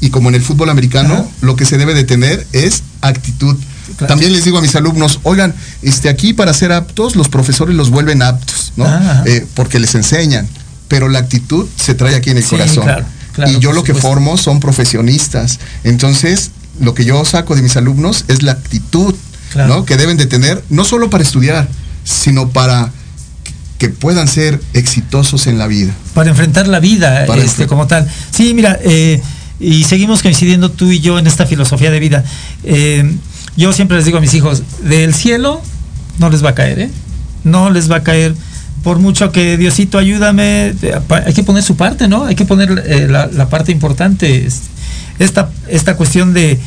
[0.00, 3.56] y como en el fútbol americano, lo que se debe de tener es actitud.
[4.06, 7.90] También les digo a mis alumnos, oigan, este, aquí para ser aptos, los profesores los
[7.90, 8.84] vuelven aptos, ¿no?
[8.86, 9.22] Ah.
[9.26, 10.48] Eh, porque les enseñan,
[10.88, 12.88] pero la actitud se trae aquí en el corazón.
[13.46, 15.60] y yo lo que formo son profesionistas.
[15.84, 19.14] Entonces, lo que yo saco de mis alumnos es la actitud,
[19.54, 19.84] ¿no?
[19.84, 21.68] Que deben de tener, no solo para estudiar,
[22.04, 22.90] sino para
[23.78, 25.92] que puedan ser exitosos en la vida.
[26.12, 28.06] Para enfrentar la vida, este, como tal.
[28.30, 29.22] Sí, mira, eh,
[29.58, 32.24] y seguimos coincidiendo tú y yo en esta filosofía de vida.
[32.64, 33.10] Eh,
[33.56, 35.60] yo siempre les digo a mis hijos, del cielo
[36.18, 36.90] no les va a caer, ¿eh?
[37.44, 38.34] No les va a caer.
[38.82, 40.74] Por mucho que Diosito ayúdame,
[41.08, 42.24] hay que poner su parte, ¿no?
[42.24, 44.48] Hay que poner eh, la, parte importante.
[45.18, 46.58] Esta, esta cuestión de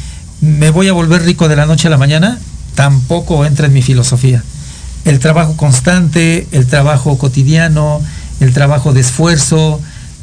[0.42, 2.38] me voy a volver rico de la noche a la mañana,
[2.76, 4.44] tampoco entra en mi filosofía.
[5.06, 8.02] El trabajo constante, el trabajo cotidiano,
[8.40, 9.80] el trabajo de esfuerzo,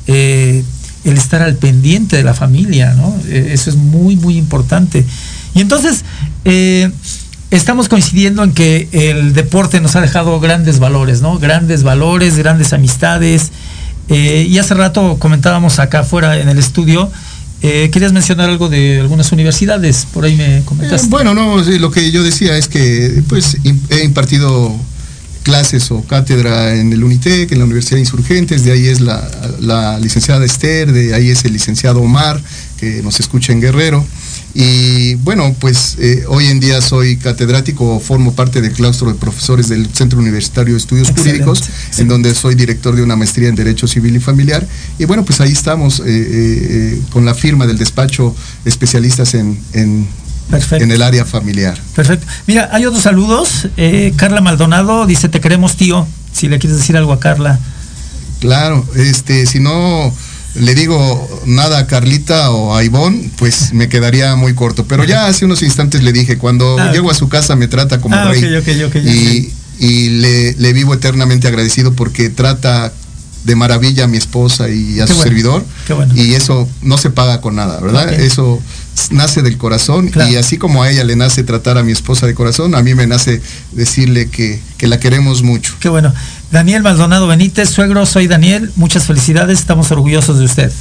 [0.06, 0.62] eh,
[1.04, 3.14] el estar al pendiente de la familia, ¿no?
[3.28, 5.04] Eh, eso es muy, muy importante.
[5.54, 6.04] Y entonces,
[6.44, 6.90] eh,
[7.50, 11.38] estamos coincidiendo en que el deporte nos ha dejado grandes valores, ¿no?
[11.38, 13.50] Grandes valores, grandes amistades.
[14.08, 17.10] Eh, y hace rato comentábamos acá afuera en el estudio,
[17.60, 20.06] ¿Querías mencionar algo de algunas universidades?
[20.14, 21.08] Por ahí me comentaste.
[21.08, 23.58] bueno, no, lo que yo decía es que pues
[23.90, 24.74] he impartido
[25.42, 29.98] clases o cátedra en el UNITEC, en la Universidad de Insurgentes, de ahí es la,
[30.00, 32.40] licenciada Esther, de ahí es el licenciado Omar,
[32.78, 34.04] que nos escucha en Guerrero.
[34.54, 39.68] Y bueno, pues eh, hoy en día soy catedrático, formo parte del claustro de profesores
[39.68, 41.62] del Centro Universitario de Estudios Jurídicos,
[41.98, 44.66] en donde soy director de una maestría en Derecho Civil y Familiar.
[44.98, 48.34] Y bueno, pues ahí estamos eh, eh, con la firma del despacho
[48.64, 49.58] especialistas en
[50.72, 51.78] en el área familiar.
[51.94, 52.26] Perfecto.
[52.46, 53.68] Mira, hay otros saludos.
[53.76, 57.58] Eh, Carla Maldonado dice, te queremos tío, si le quieres decir algo a Carla.
[58.40, 60.12] Claro, este, si no
[60.54, 64.84] le digo nada a Carlita o a Ivonne, pues me quedaría muy corto.
[64.86, 68.00] Pero ya hace unos instantes le dije, cuando ah, llego a su casa me trata
[68.00, 68.42] como ah, rey.
[68.94, 72.92] y, y le, vivo eternamente agradecido porque trata
[73.44, 75.64] de maravilla a mi esposa y a su servidor.
[76.14, 78.12] Y eso no se paga con nada, ¿verdad?
[78.12, 78.60] Eso
[79.10, 82.34] nace del corazón y así como a ella le nace tratar a mi esposa de
[82.34, 83.40] corazón, a mí me nace
[83.72, 85.74] decirle que, que la queremos mucho.
[85.80, 86.12] Qué bueno.
[86.50, 90.72] Daniel Maldonado Benítez, suegro, soy Daniel, muchas felicidades, estamos orgullosos de usted.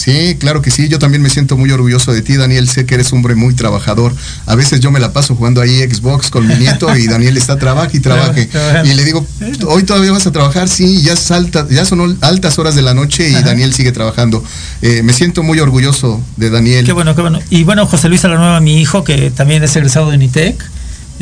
[0.00, 0.88] Sí, claro que sí.
[0.88, 2.66] Yo también me siento muy orgulloso de ti, Daniel.
[2.70, 4.14] Sé que eres un hombre muy trabajador.
[4.46, 7.58] A veces yo me la paso jugando ahí Xbox con mi nieto y Daniel está
[7.58, 8.48] trabaja y trabaje.
[8.84, 9.26] Y le digo,
[9.66, 13.28] hoy todavía vas a trabajar, sí, ya salta, ya son altas horas de la noche
[13.28, 14.42] y Daniel sigue trabajando.
[14.80, 16.86] Eh, me siento muy orgulloso de Daniel.
[16.86, 17.40] Qué bueno, qué bueno.
[17.50, 20.69] Y bueno, José Luis Nueva, mi hijo, que también es egresado de Unitec,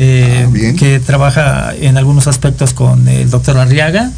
[0.01, 4.11] eh, ah, que trabaja en algunos aspectos con el doctor Arriaga.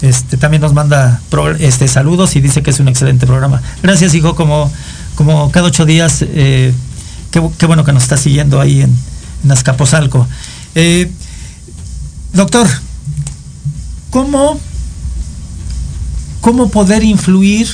[0.00, 1.20] Este, también nos manda
[1.58, 3.60] este, saludos y dice que es un excelente programa.
[3.82, 4.70] Gracias, hijo, como,
[5.16, 6.72] como cada ocho días, eh,
[7.30, 8.96] qué, bueno que nos está siguiendo ahí en,
[9.42, 10.26] en Azcapotzalco.
[10.76, 11.10] Eh,
[12.32, 12.68] doctor,
[14.10, 14.60] ¿cómo,
[16.40, 17.68] ¿cómo poder influir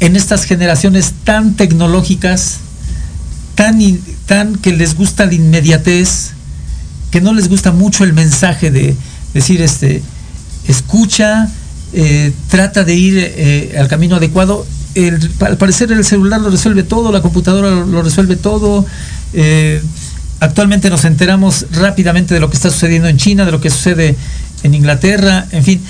[0.00, 2.58] en estas generaciones tan tecnológicas,
[3.56, 3.78] tan,
[4.26, 6.32] tan que les gusta la inmediatez,
[7.12, 8.96] que no les gusta mucho el mensaje de
[9.34, 10.02] decir, este,
[10.66, 11.48] escucha,
[11.92, 14.66] eh, trata de ir eh, al camino adecuado.
[15.40, 18.86] al parecer el celular lo resuelve todo, la computadora lo, resuelve todo.
[19.34, 19.82] Eh,
[20.40, 24.16] actualmente nos enteramos rápidamente de lo que está sucediendo en China, de lo que sucede
[24.62, 25.82] en Inglaterra, en fin.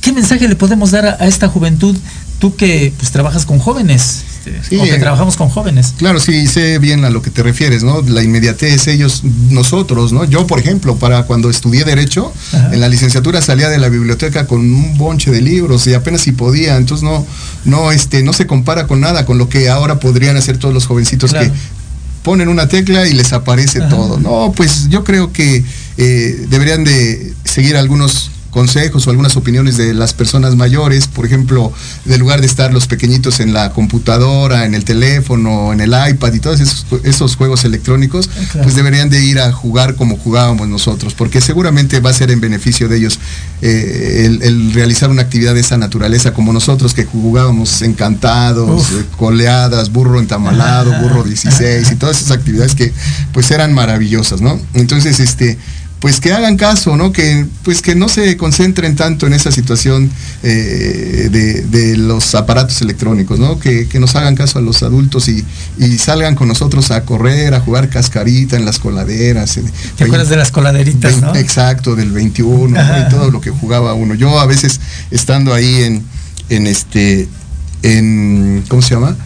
[0.00, 1.96] ¿Qué mensaje le podemos dar a, esta juventud?
[2.38, 4.24] Tú que pues trabajas con jóvenes.
[4.68, 5.94] Sí, que trabajamos con jóvenes.
[5.96, 8.02] Claro, sí, sé bien a lo que te refieres, ¿no?
[8.02, 10.24] La inmediatez, ellos, nosotros, ¿no?
[10.24, 14.60] Yo, por ejemplo, para cuando estudié Derecho, en la licenciatura salía de la biblioteca con
[14.60, 17.26] un bonche de libros y apenas si podía, entonces no,
[17.64, 20.86] no, este, no se compara con nada con lo que ahora podrían hacer todos los
[20.86, 21.50] jovencitos que
[22.22, 24.18] ponen una tecla y les aparece todo.
[24.18, 25.64] No, pues yo creo que
[25.96, 31.72] eh, deberían de seguir algunos consejos o algunas opiniones de las personas mayores, por ejemplo,
[32.04, 36.32] de lugar de estar los pequeñitos en la computadora, en el teléfono, en el iPad
[36.32, 38.30] y todos esos, juegos electrónicos,
[38.62, 42.40] pues deberían de ir a jugar como jugábamos nosotros, porque seguramente va a ser en
[42.40, 43.18] beneficio de ellos
[43.60, 49.90] eh, el, realizar una actividad de esa naturaleza como nosotros que jugábamos encantados, eh, coleadas,
[49.90, 52.92] burro entamalado, burro 16 y todas esas actividades que
[53.32, 54.60] pues eran maravillosas, ¿no?
[54.74, 55.58] Entonces, este,
[56.04, 57.12] pues que hagan caso, ¿no?
[57.12, 60.10] Que, pues que no se concentren tanto en esa situación
[60.42, 63.58] eh, de, los aparatos electrónicos, ¿no?
[63.58, 65.42] Que, nos hagan caso a los adultos y,
[65.96, 69.58] salgan con nosotros a correr, a jugar cascarita en las coladeras.
[69.96, 71.34] ¿Te acuerdas de las coladeritas, no?
[71.36, 74.14] Exacto, del 21, y todo lo que jugaba uno.
[74.14, 74.80] Yo a veces
[75.10, 76.04] estando ahí en,
[76.50, 77.28] en este,
[77.82, 79.16] en, ¿cómo se llama?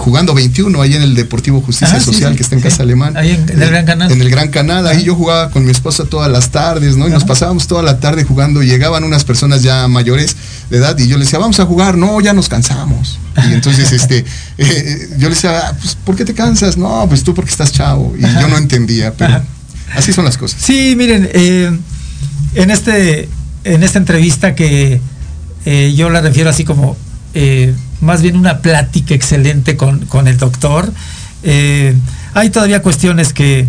[0.00, 3.16] Jugando 21 ahí en el Deportivo Justicia Social que está en Casa Alemán.
[3.16, 4.10] Ahí en, el Gran Canal.
[4.10, 7.06] En el Gran Canal, ahí yo jugaba con mi esposa todas las tardes, ¿no?
[7.06, 8.62] Y nos pasábamos toda la tarde jugando.
[8.62, 10.36] Llegaban unas personas ya mayores
[10.70, 13.18] de edad y yo les decía, vamos a jugar, no, ya nos cansamos.
[13.48, 14.24] Y entonces este,
[14.58, 16.76] eh, yo les decía, ah, pues, ¿por qué te cansas?
[16.76, 18.14] No, pues tú porque estás chavo.
[18.18, 19.42] Y yo no entendía, pero
[19.94, 20.60] así son las cosas.
[20.60, 21.78] Sí, miren, eh,
[22.54, 23.28] en, este,
[23.64, 25.00] en esta entrevista que
[25.66, 26.96] eh, yo la refiero así como
[28.00, 30.92] más bien una plática excelente con, el doctor.
[31.42, 31.94] Eh,
[32.34, 33.66] hay todavía cuestiones que,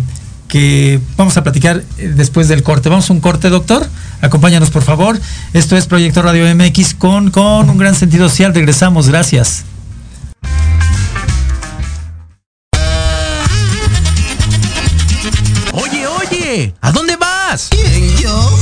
[1.16, 2.88] vamos a platicar eh, después del corte.
[2.88, 3.88] Vamos a un corte, doctor.
[4.20, 5.20] Acompáñanos, por favor.
[5.52, 8.54] Esto es Proyecto Radio MX con, con un gran sentido social.
[8.54, 9.08] Regresamos.
[9.08, 9.64] Gracias.
[15.72, 17.68] Oye, oye, ¿a dónde vas?
[17.70, 18.61] ¿Quién, yo?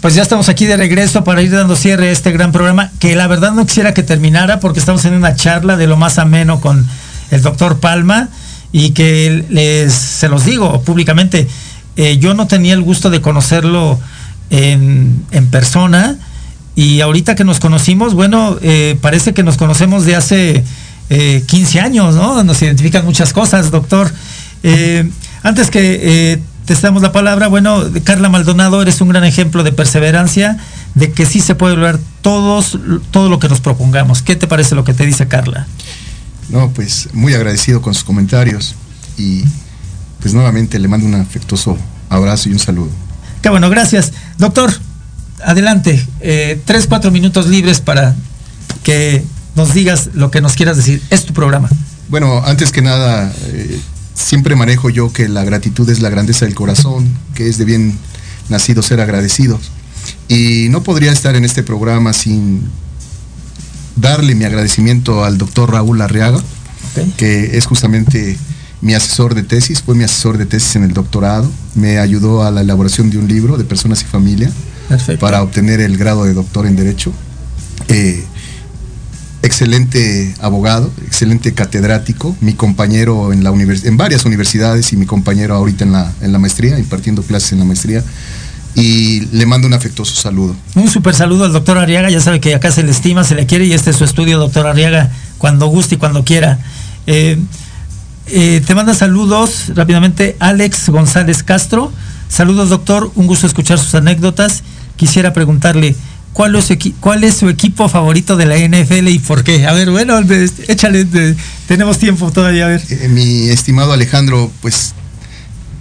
[0.00, 3.14] Pues ya estamos aquí de regreso para ir dando cierre a este gran programa, que
[3.16, 6.60] la verdad no quisiera que terminara porque estamos en una charla de lo más ameno
[6.60, 6.86] con
[7.30, 8.28] el doctor Palma
[8.72, 11.48] y que les, se los digo públicamente,
[11.96, 13.98] eh, yo no tenía el gusto de conocerlo
[14.50, 16.18] en, en persona
[16.76, 20.64] y ahorita que nos conocimos, bueno, eh, parece que nos conocemos de hace
[21.10, 22.42] eh, 15 años, ¿no?
[22.44, 24.10] Nos identifican muchas cosas, doctor.
[24.62, 25.08] Eh,
[25.42, 26.40] antes que
[26.76, 27.48] te damos la palabra.
[27.48, 30.58] Bueno, Carla Maldonado, eres un gran ejemplo de perseverancia,
[30.94, 32.78] de que sí se puede lograr todos,
[33.10, 34.22] todo lo que nos propongamos.
[34.22, 35.66] ¿Qué te parece lo que te dice Carla?
[36.48, 38.76] No, pues muy agradecido con sus comentarios
[39.18, 39.42] y
[40.20, 41.76] pues nuevamente le mando un afectuoso
[42.08, 42.90] abrazo y un saludo.
[43.42, 44.12] Qué bueno, gracias.
[44.38, 44.72] Doctor,
[45.44, 48.14] adelante, eh, tres, cuatro minutos libres para
[48.84, 49.24] que
[49.56, 51.02] nos digas lo que nos quieras decir.
[51.10, 51.68] Es tu programa.
[52.08, 53.80] Bueno, antes que nada, eh,
[54.20, 57.98] siempre manejo yo que la gratitud es la grandeza del corazón, que es de bien
[58.48, 59.70] nacido ser agradecidos.
[60.28, 62.62] Y no podría estar en este programa sin
[63.96, 66.40] darle mi agradecimiento al doctor Raúl Arriaga,
[66.92, 67.12] okay.
[67.16, 68.36] que es justamente
[68.80, 72.50] mi asesor de tesis, fue mi asesor de tesis en el doctorado, me ayudó a
[72.50, 74.50] la elaboración de un libro de personas y familia
[74.88, 75.20] Perfecto.
[75.20, 77.12] para obtener el grado de doctor en Derecho.
[77.88, 78.24] Eh,
[79.42, 85.84] excelente abogado, excelente catedrático, mi compañero en, la en varias universidades y mi compañero ahorita
[85.84, 88.04] en la, en la maestría, impartiendo clases en la maestría.
[88.76, 90.54] Y le mando un afectuoso saludo.
[90.76, 93.46] Un super saludo al doctor Arriaga, ya sabe que acá se le estima, se le
[93.46, 96.58] quiere y este es su estudio, doctor Arriaga, cuando guste y cuando quiera.
[97.06, 97.36] Eh,
[98.28, 101.92] eh, te manda saludos rápidamente Alex González Castro.
[102.28, 104.62] Saludos doctor, un gusto escuchar sus anécdotas.
[104.96, 105.96] Quisiera preguntarle,
[106.32, 109.66] ¿Cuál es, ¿Cuál es, su equipo favorito de la NFL y por qué?
[109.66, 110.18] A ver, bueno,
[110.68, 111.06] échale,
[111.66, 112.82] tenemos tiempo todavía, a ver.
[112.88, 114.94] Eh, mi estimado Alejandro, pues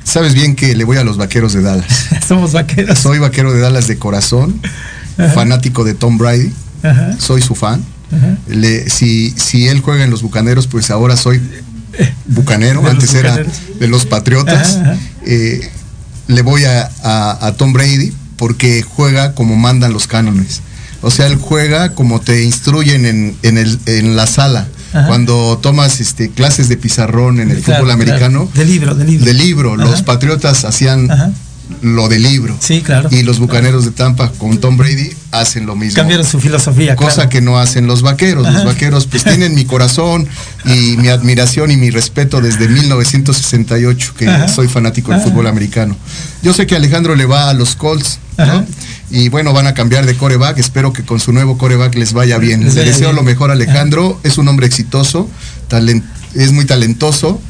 [0.03, 2.07] sabes bien que le voy a los vaqueros de Dallas.
[2.27, 2.97] Somos vaqueros.
[2.97, 4.59] Soy vaquero de Dallas de corazón
[5.33, 6.51] fanático de Tom Brady.
[7.17, 7.83] Soy su fan.
[8.47, 11.41] Le, si, si él juega en los Bucaneros, pues ahora soy
[12.25, 12.85] bucanero.
[12.87, 14.79] Antes era de los Patriotas.
[15.25, 15.69] Eh,
[16.27, 20.61] le voy a, a, Tom Brady porque juega como mandan los cánones.
[21.01, 24.67] O sea, él juega como te instruyen en, en, el, en la sala.
[25.05, 28.49] Cuando tomas este, clases de pizarrón en el fútbol americano.
[28.55, 29.25] De libro, de libro.
[29.25, 29.75] De libro.
[29.75, 31.07] Los patriotas hacían
[31.81, 32.57] lo del libro.
[32.59, 33.09] Sí, claro.
[33.11, 35.95] Y los bucaneros de Tampa con Tom Brady hacen lo mismo.
[35.95, 36.95] Cambiaron su filosofía.
[36.95, 38.51] Cosa que no hacen los vaqueros.
[38.51, 40.27] Los vaqueros pues tienen mi corazón
[40.65, 45.95] y mi admiración y mi respeto desde 1968, que soy fanático del fútbol americano.
[46.41, 48.65] Yo sé que Alejandro le va a los Colts, ¿no?
[49.11, 50.59] Y bueno, van a cambiar de coreback.
[50.59, 52.63] Espero que con su nuevo coreback les vaya bien.
[52.63, 54.19] Les, deseo lo mejor a Alejandro.
[54.23, 55.29] Es un hombre exitoso,
[55.67, 57.41] talentoso es muy talentoso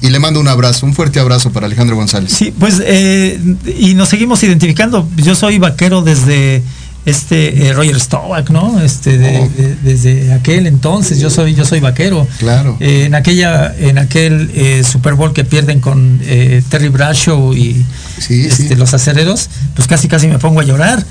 [0.00, 2.32] y, le mando un abrazo, un fuerte abrazo para Alejandro González.
[2.32, 3.38] Sí, pues eh,
[3.78, 5.08] y nos seguimos identificando.
[5.16, 6.62] Yo soy vaquero desde
[7.04, 8.80] este eh, Roger Staubach, ¿no?
[8.80, 9.50] Este oh.
[9.82, 12.26] desde aquel entonces yo soy yo soy vaquero.
[12.38, 12.76] Claro.
[12.80, 14.50] Eh, en aquella en aquel
[14.84, 16.20] Super Bowl que pierden con
[16.68, 17.84] Terry Bradshaw y
[18.28, 21.04] este, los acereros, pues casi casi me pongo a llorar.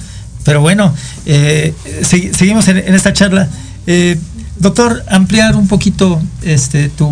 [0.43, 0.95] Pero bueno,
[2.03, 3.47] seguimos en, en, esta charla.
[4.61, 7.09] Doctor, ampliar un poquito este tu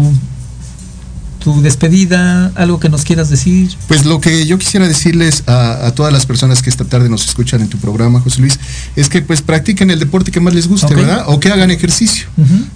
[1.40, 3.72] tu despedida, algo que nos quieras decir.
[3.88, 7.62] Pues lo que yo quisiera decirles a, todas las personas que esta tarde nos escuchan
[7.62, 8.60] en tu programa, José Luis,
[8.96, 11.24] es que pues practiquen el deporte que más les guste, ¿verdad?
[11.28, 12.28] O que hagan ejercicio.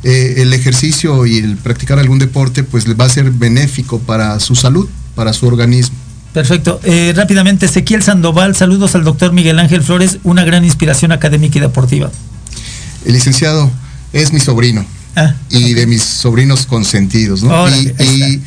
[0.04, 4.40] Eh, el ejercicio y el practicar algún deporte pues les va a ser benéfico para
[4.40, 5.96] su salud, para su organismo.
[6.34, 6.80] Perfecto.
[6.84, 11.62] Eh, rápidamente, Ezequiel Sandoval, saludos al doctor Miguel Ángel Flores, una gran inspiración académica y
[11.62, 12.10] deportiva.
[13.06, 13.70] El licenciado,
[14.14, 14.86] es mi sobrino.
[15.16, 17.70] Ah, y de mis sobrinos consentidos, ¿no?
[17.70, 18.42] y,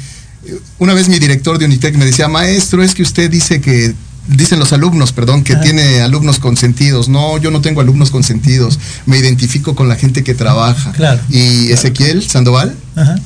[0.78, 3.94] una vez mi director de Unitec me decía, maestro, es que usted dice que
[4.28, 7.08] dicen los alumnos, perdón, que tiene alumnos consentidos.
[7.08, 8.78] No, yo no tengo alumnos consentidos.
[9.06, 10.92] Me identifico con la gente que trabaja.
[11.30, 12.74] y Ezequiel Sandoval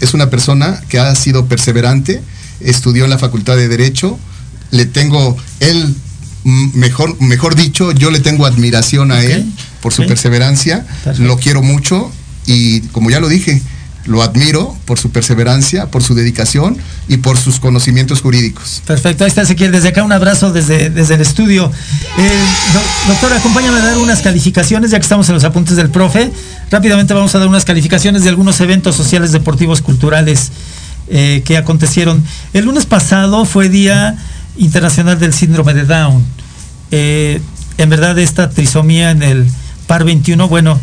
[0.01, 2.23] es una persona que ha sido perseverante,
[2.61, 4.19] estudió en la Facultad de Derecho.
[4.71, 5.95] Le tengo, él,
[6.45, 10.87] mejor, mejor dicho, yo le tengo admiración a él por su perseverancia.
[11.19, 12.13] Lo quiero mucho
[12.47, 13.61] y como ya lo dije,
[14.07, 16.77] lo admiro por su perseverancia, por su dedicación
[17.09, 18.83] y por sus conocimientos jurídicos.
[18.87, 19.73] Perfecto, ahí está Ezequiel.
[19.73, 21.71] Desde acá un abrazo desde, desde el estudio.
[22.19, 22.45] Eh,
[23.09, 26.31] doctor, acompáñame a dar unas calificaciones, ya que estamos en los apuntes del profe.
[26.71, 30.51] Rápidamente vamos a dar unas calificaciones de algunos eventos sociales, deportivos, culturales
[31.09, 32.25] eh, que acontecieron.
[32.53, 34.17] El lunes pasado fue Día
[34.57, 36.25] Internacional del Síndrome de Down.
[36.91, 37.41] Eh,
[37.77, 39.47] en verdad, esta trisomía en el
[39.87, 40.81] par 21, bueno,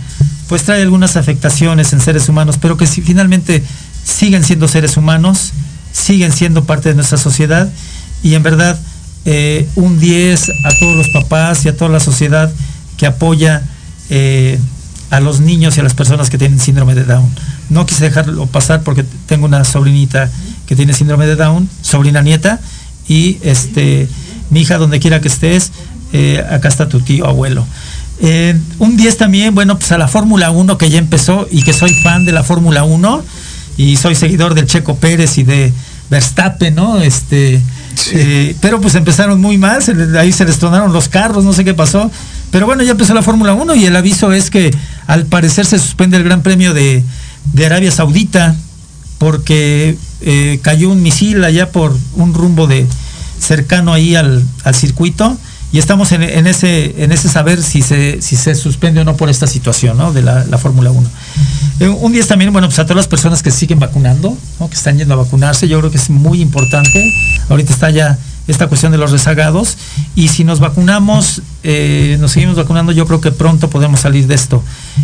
[0.48, 3.64] pues trae algunas afectaciones en seres humanos, pero que finalmente
[4.04, 5.52] siguen siendo seres humanos,
[5.92, 7.70] siguen siendo parte de nuestra sociedad
[8.24, 8.80] y en verdad
[9.26, 12.52] eh, un 10 a todos los papás y a toda la sociedad
[12.98, 13.64] que apoya
[14.10, 14.60] eh,
[15.10, 17.30] a los niños y a las personas que tienen síndrome de Down.
[17.70, 20.30] No quise dejarlo pasar porque tengo una sobrinita
[20.66, 22.60] que tiene síndrome de Down, sobrina nieta,
[23.08, 24.08] y este,
[24.50, 25.72] mi hija, donde quiera que estés,
[26.14, 27.66] eh, acá está tu tío abuelo.
[28.20, 31.74] Eh, un 10 también, bueno, pues a la Fórmula 1 que ya empezó y que
[31.74, 33.24] soy fan de la Fórmula 1
[33.78, 35.72] y soy seguidor del Checo Pérez y de
[36.10, 37.00] Verstappen, ¿no?
[37.00, 37.62] Este,
[38.14, 39.84] eh, pero pues empezaron muy mal,
[40.18, 42.10] ahí se les tronaron los carros, no sé qué pasó.
[42.50, 45.78] Pero bueno, ya empezó la Fórmula 1 y el aviso es que al parecer se
[45.78, 47.04] suspende el Gran Premio de,
[47.66, 48.56] Arabia Saudita
[49.20, 52.86] porque eh, cayó un misil allá por un rumbo de
[53.40, 55.38] cercano ahí al, al circuito
[55.72, 59.30] y estamos en, ese, en ese saber si se, si se suspende o no por
[59.30, 61.10] esta situación de la, Fórmula 1.
[61.80, 64.98] Eh, un día también, bueno, pues a todas las personas que siguen vacunando, que están
[64.98, 67.14] yendo a vacunarse, yo creo que es muy importante.
[67.50, 69.78] Ahorita está ya esta cuestión de los rezagados
[70.16, 74.36] y si nos vacunamos, eh, nos seguimos vacunando, yo creo que pronto podemos salir de
[74.36, 74.64] esto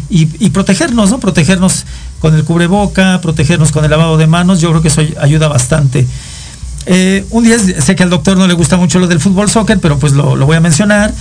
[0.10, 1.20] y, protegernos, ¿no?
[1.20, 1.86] Protegernos
[2.20, 6.08] con el cubreboca, protegernos con el lavado de manos, yo creo que eso ayuda bastante.
[6.86, 9.80] Eh, un día sé que al doctor no le gusta mucho lo del fútbol soccer,
[9.80, 11.14] pero pues lo, voy a mencionar.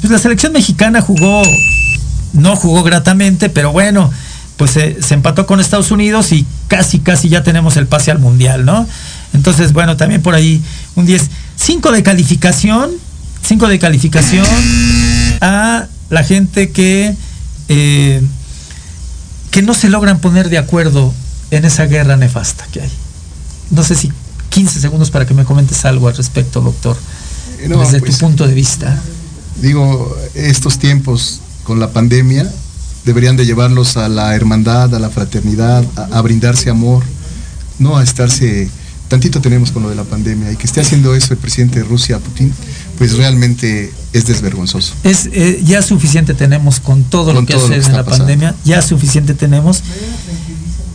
[0.00, 1.42] Pues la selección mexicana jugó,
[2.32, 4.10] no jugó gratamente, pero bueno,
[4.56, 8.64] pues se, empató con Estados Unidos y casi, casi ya tenemos el pase al mundial,
[8.64, 8.86] ¿no?
[9.32, 10.62] Entonces, bueno, también por ahí
[10.94, 11.30] un 10.
[11.56, 12.90] 5 de calificación,
[13.42, 14.46] 5 de calificación
[15.40, 17.14] a la gente que,
[17.68, 18.22] eh,
[19.50, 21.14] que no se logran poner de acuerdo
[21.50, 22.90] en esa guerra nefasta que hay.
[23.70, 24.12] No sé si
[24.56, 26.96] 15 segundos para que me comentes algo al respecto, doctor,
[27.58, 28.98] desde tu pues, punto de vista.
[29.60, 32.50] Digo, estos tiempos con la pandemia
[33.04, 37.04] deberían de llevarlos a la hermandad, a la fraternidad, a, brindarse amor,
[37.78, 38.70] no a estarse
[39.08, 41.84] tantito tenemos con lo de la pandemia y que esté haciendo eso el presidente de
[41.84, 42.50] Rusia, Putin,
[42.96, 44.94] pues realmente es desvergonzoso.
[45.04, 49.34] Es eh, ya suficiente tenemos con todo lo que hace en la pandemia, ya suficiente
[49.34, 49.82] tenemos.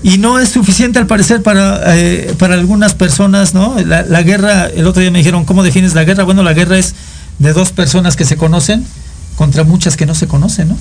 [0.04, 3.76] Y no es suficiente al parecer para, eh, para algunas personas, ¿no?
[3.80, 6.24] La, guerra, el otro día me dijeron, ¿cómo defines la guerra?
[6.24, 6.96] Bueno, la guerra es
[7.40, 8.86] de dos personas que se conocen
[9.36, 10.78] contra muchas que no se conocen, ¿no?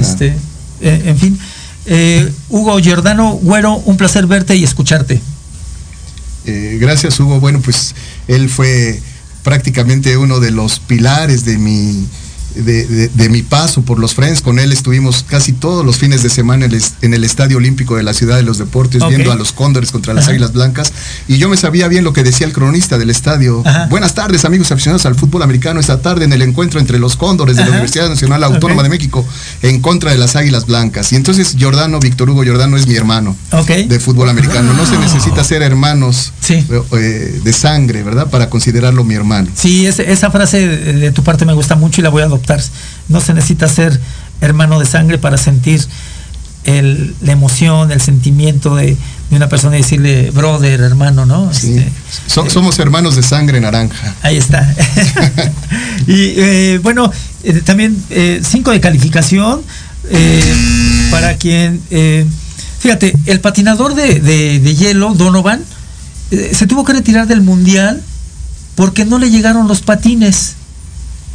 [0.00, 0.34] Este,
[0.80, 1.38] eh, en fin.
[2.48, 5.20] Hugo Giordano, Güero, un placer verte y escucharte.
[6.44, 7.38] gracias, Hugo.
[7.38, 7.94] Bueno, pues
[8.26, 9.00] él fue
[9.44, 12.08] prácticamente uno de los pilares de mi,
[12.62, 14.40] de, mi paso por los Friends.
[14.40, 18.14] Con él estuvimos casi todos los fines de semana en el, Estadio Olímpico de la
[18.14, 20.92] Ciudad de los Deportes, viendo a los Cóndores contra las Águilas Blancas.
[21.28, 23.62] Y yo me sabía bien lo que decía el cronista del estadio.
[23.90, 25.80] Buenas tardes, amigos aficionados al fútbol americano.
[25.80, 29.26] Esta tarde en el encuentro entre los Cóndores de la Universidad Nacional Autónoma de México
[29.62, 31.12] en contra de las Águilas Blancas.
[31.12, 33.36] Y entonces Jordano, Víctor Hugo Jordano es mi hermano
[33.66, 34.72] de fútbol americano.
[34.72, 38.28] No se necesita ser hermanos eh, de sangre, ¿verdad?
[38.30, 39.48] Para considerarlo mi hermano.
[39.54, 42.45] Sí, esa frase de tu parte me gusta mucho y la voy a adoptar.
[43.08, 44.00] No se necesita ser
[44.40, 45.86] hermano de sangre para sentir
[47.20, 48.96] la emoción, el sentimiento de,
[49.30, 51.50] una persona y decirle brother, hermano, ¿no?
[51.50, 51.90] Este, eh,
[52.26, 54.14] somos hermanos de sangre naranja.
[54.22, 54.62] Ahí está.
[56.06, 57.12] y eh, bueno,
[57.44, 57.96] eh, también
[58.42, 59.62] cinco de calificación
[61.10, 61.80] para quien,
[62.78, 65.62] fíjate, el patinador de, de hielo, Donovan,
[66.30, 68.02] se tuvo que retirar del mundial
[68.74, 70.54] porque no le llegaron los patines.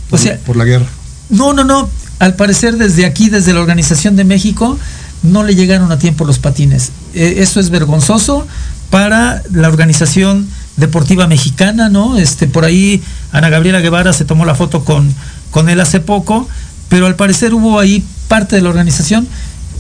[0.10, 0.88] O sea, por la guerra.
[1.32, 1.90] No, no, no.
[2.20, 4.78] Al parecer desde aquí, desde la Organización de México,
[5.24, 6.92] no le llegaron a tiempo los patines.
[7.14, 8.46] E, eso es vergonzoso
[8.90, 12.18] para la organización deportiva mexicana, ¿no?
[12.18, 13.02] Este, por ahí
[13.32, 15.14] Ana Gabriela Guevara se tomó la foto con,
[15.50, 16.48] con él hace poco,
[16.90, 19.28] pero al parecer hubo ahí parte de la organización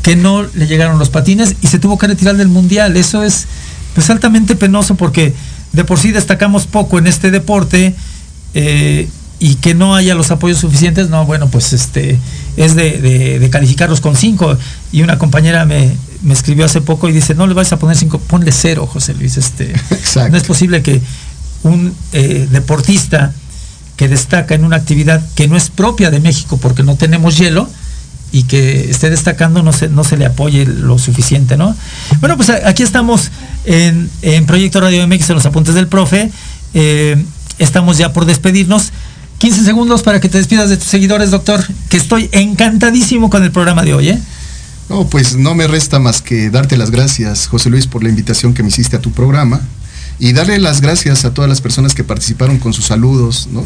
[0.01, 2.97] que no le llegaron los patines y se tuvo que retirar del mundial.
[2.97, 3.47] Eso es
[3.93, 5.33] pues altamente penoso porque
[5.73, 7.95] de por sí destacamos poco en este deporte
[8.53, 9.09] eh,
[9.41, 12.19] y que no haya los apoyos suficientes, no, bueno, pues este
[12.57, 14.55] es de, calificarlos con cinco.
[14.91, 15.97] Y una compañera me,
[16.29, 19.37] escribió hace poco y dice, no le vais a poner cinco, ponle cero, José Luis.
[19.37, 19.73] Este,
[20.29, 21.01] no es posible que
[21.63, 23.33] un eh, deportista
[23.97, 27.67] que destaca en una actividad que no es propia de México porque no tenemos hielo,
[28.31, 31.75] y que esté destacando no se, no se le apoye lo suficiente, ¿no?
[32.21, 33.29] Bueno, pues aquí estamos
[33.65, 34.09] en,
[34.45, 36.31] Proyecto Radio MX en los apuntes del profe.
[36.73, 37.21] Eh,
[37.57, 38.93] estamos ya por despedirnos.
[39.41, 43.49] 15 segundos para que te despidas de tus seguidores, doctor, que estoy encantadísimo con el
[43.49, 44.21] programa de hoy, ¿eh?
[44.87, 48.53] No, pues no me resta más que darte las gracias, José Luis, por la invitación
[48.53, 49.59] que me hiciste a tu programa
[50.19, 53.65] y darle las gracias a todas las personas que participaron con sus saludos, ¿no?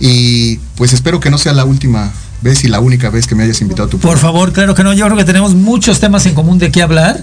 [0.00, 2.12] Y pues espero que no sea la última
[2.42, 4.82] vez y la única vez que me hayas invitado a tu Por favor, claro que
[4.82, 4.94] no.
[4.94, 7.22] Yo creo que tenemos muchos temas en común de qué hablar.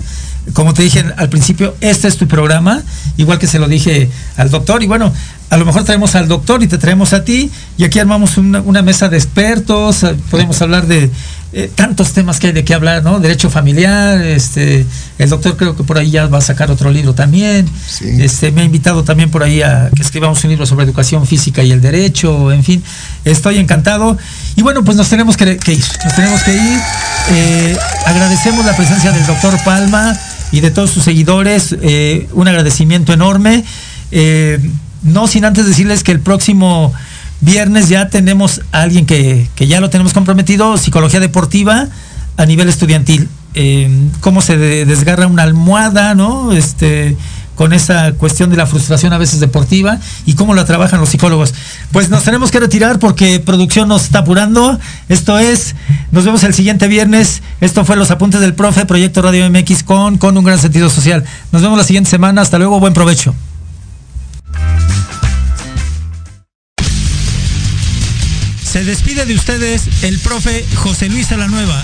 [0.54, 2.84] Como te dije al principio, este es tu programa,
[3.18, 4.84] igual que se lo dije al doctor.
[4.84, 5.14] Y bueno,
[5.50, 7.52] a lo mejor traemos al doctor y te traemos a ti.
[7.78, 10.06] Y aquí armamos una mesa de expertos.
[10.30, 11.10] Podemos hablar de
[11.54, 13.20] eh, tantos temas que hay de qué hablar, ¿no?
[13.20, 14.86] Derecho familiar, este,
[15.18, 17.68] el doctor creo que por ahí ya va a sacar otro libro también.
[18.00, 21.62] Este, me ha invitado también por ahí a que escribamos un libro sobre educación física
[21.62, 22.82] y el derecho, en fin,
[23.26, 24.18] estoy encantado.
[24.56, 26.80] Y bueno, pues nos tenemos que, ir, nos tenemos que ir.
[27.32, 30.18] Eh, agradecemos la presencia del doctor Palma
[30.52, 33.64] y de todos sus seguidores, eh, un agradecimiento enorme.
[35.04, 36.94] no sin antes decirles que el próximo
[37.42, 41.88] Viernes ya tenemos a alguien que, ya lo tenemos comprometido, psicología deportiva
[42.38, 43.28] a nivel estudiantil.
[43.56, 43.90] Eh,
[44.22, 46.54] cómo se desgarra una almohada, ¿no?
[46.54, 47.18] Este,
[47.56, 51.54] con esa cuestión de la frustración a veces deportiva y cómo la trabajan los psicólogos.
[51.92, 54.80] Pues nos tenemos que retirar porque producción nos está apurando.
[55.10, 55.76] Esto es,
[56.12, 57.42] nos vemos el siguiente viernes.
[57.60, 61.24] Esto fue Los Apuntes del Profe, Proyecto Radio MX con, con un gran sentido social.
[61.52, 62.42] Nos vemos la siguiente semana.
[62.42, 63.36] Hasta luego, buen provecho.
[68.72, 71.84] Se despide de ustedes el profe José Luis Nueva.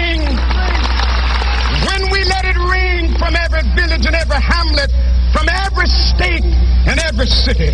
[3.31, 4.91] From every village and every hamlet,
[5.31, 7.71] from every state and every city.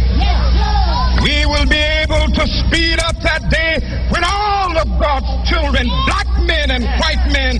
[1.24, 3.82] We will be able to speed up that day
[4.14, 7.58] when all of God's children, black men and white men,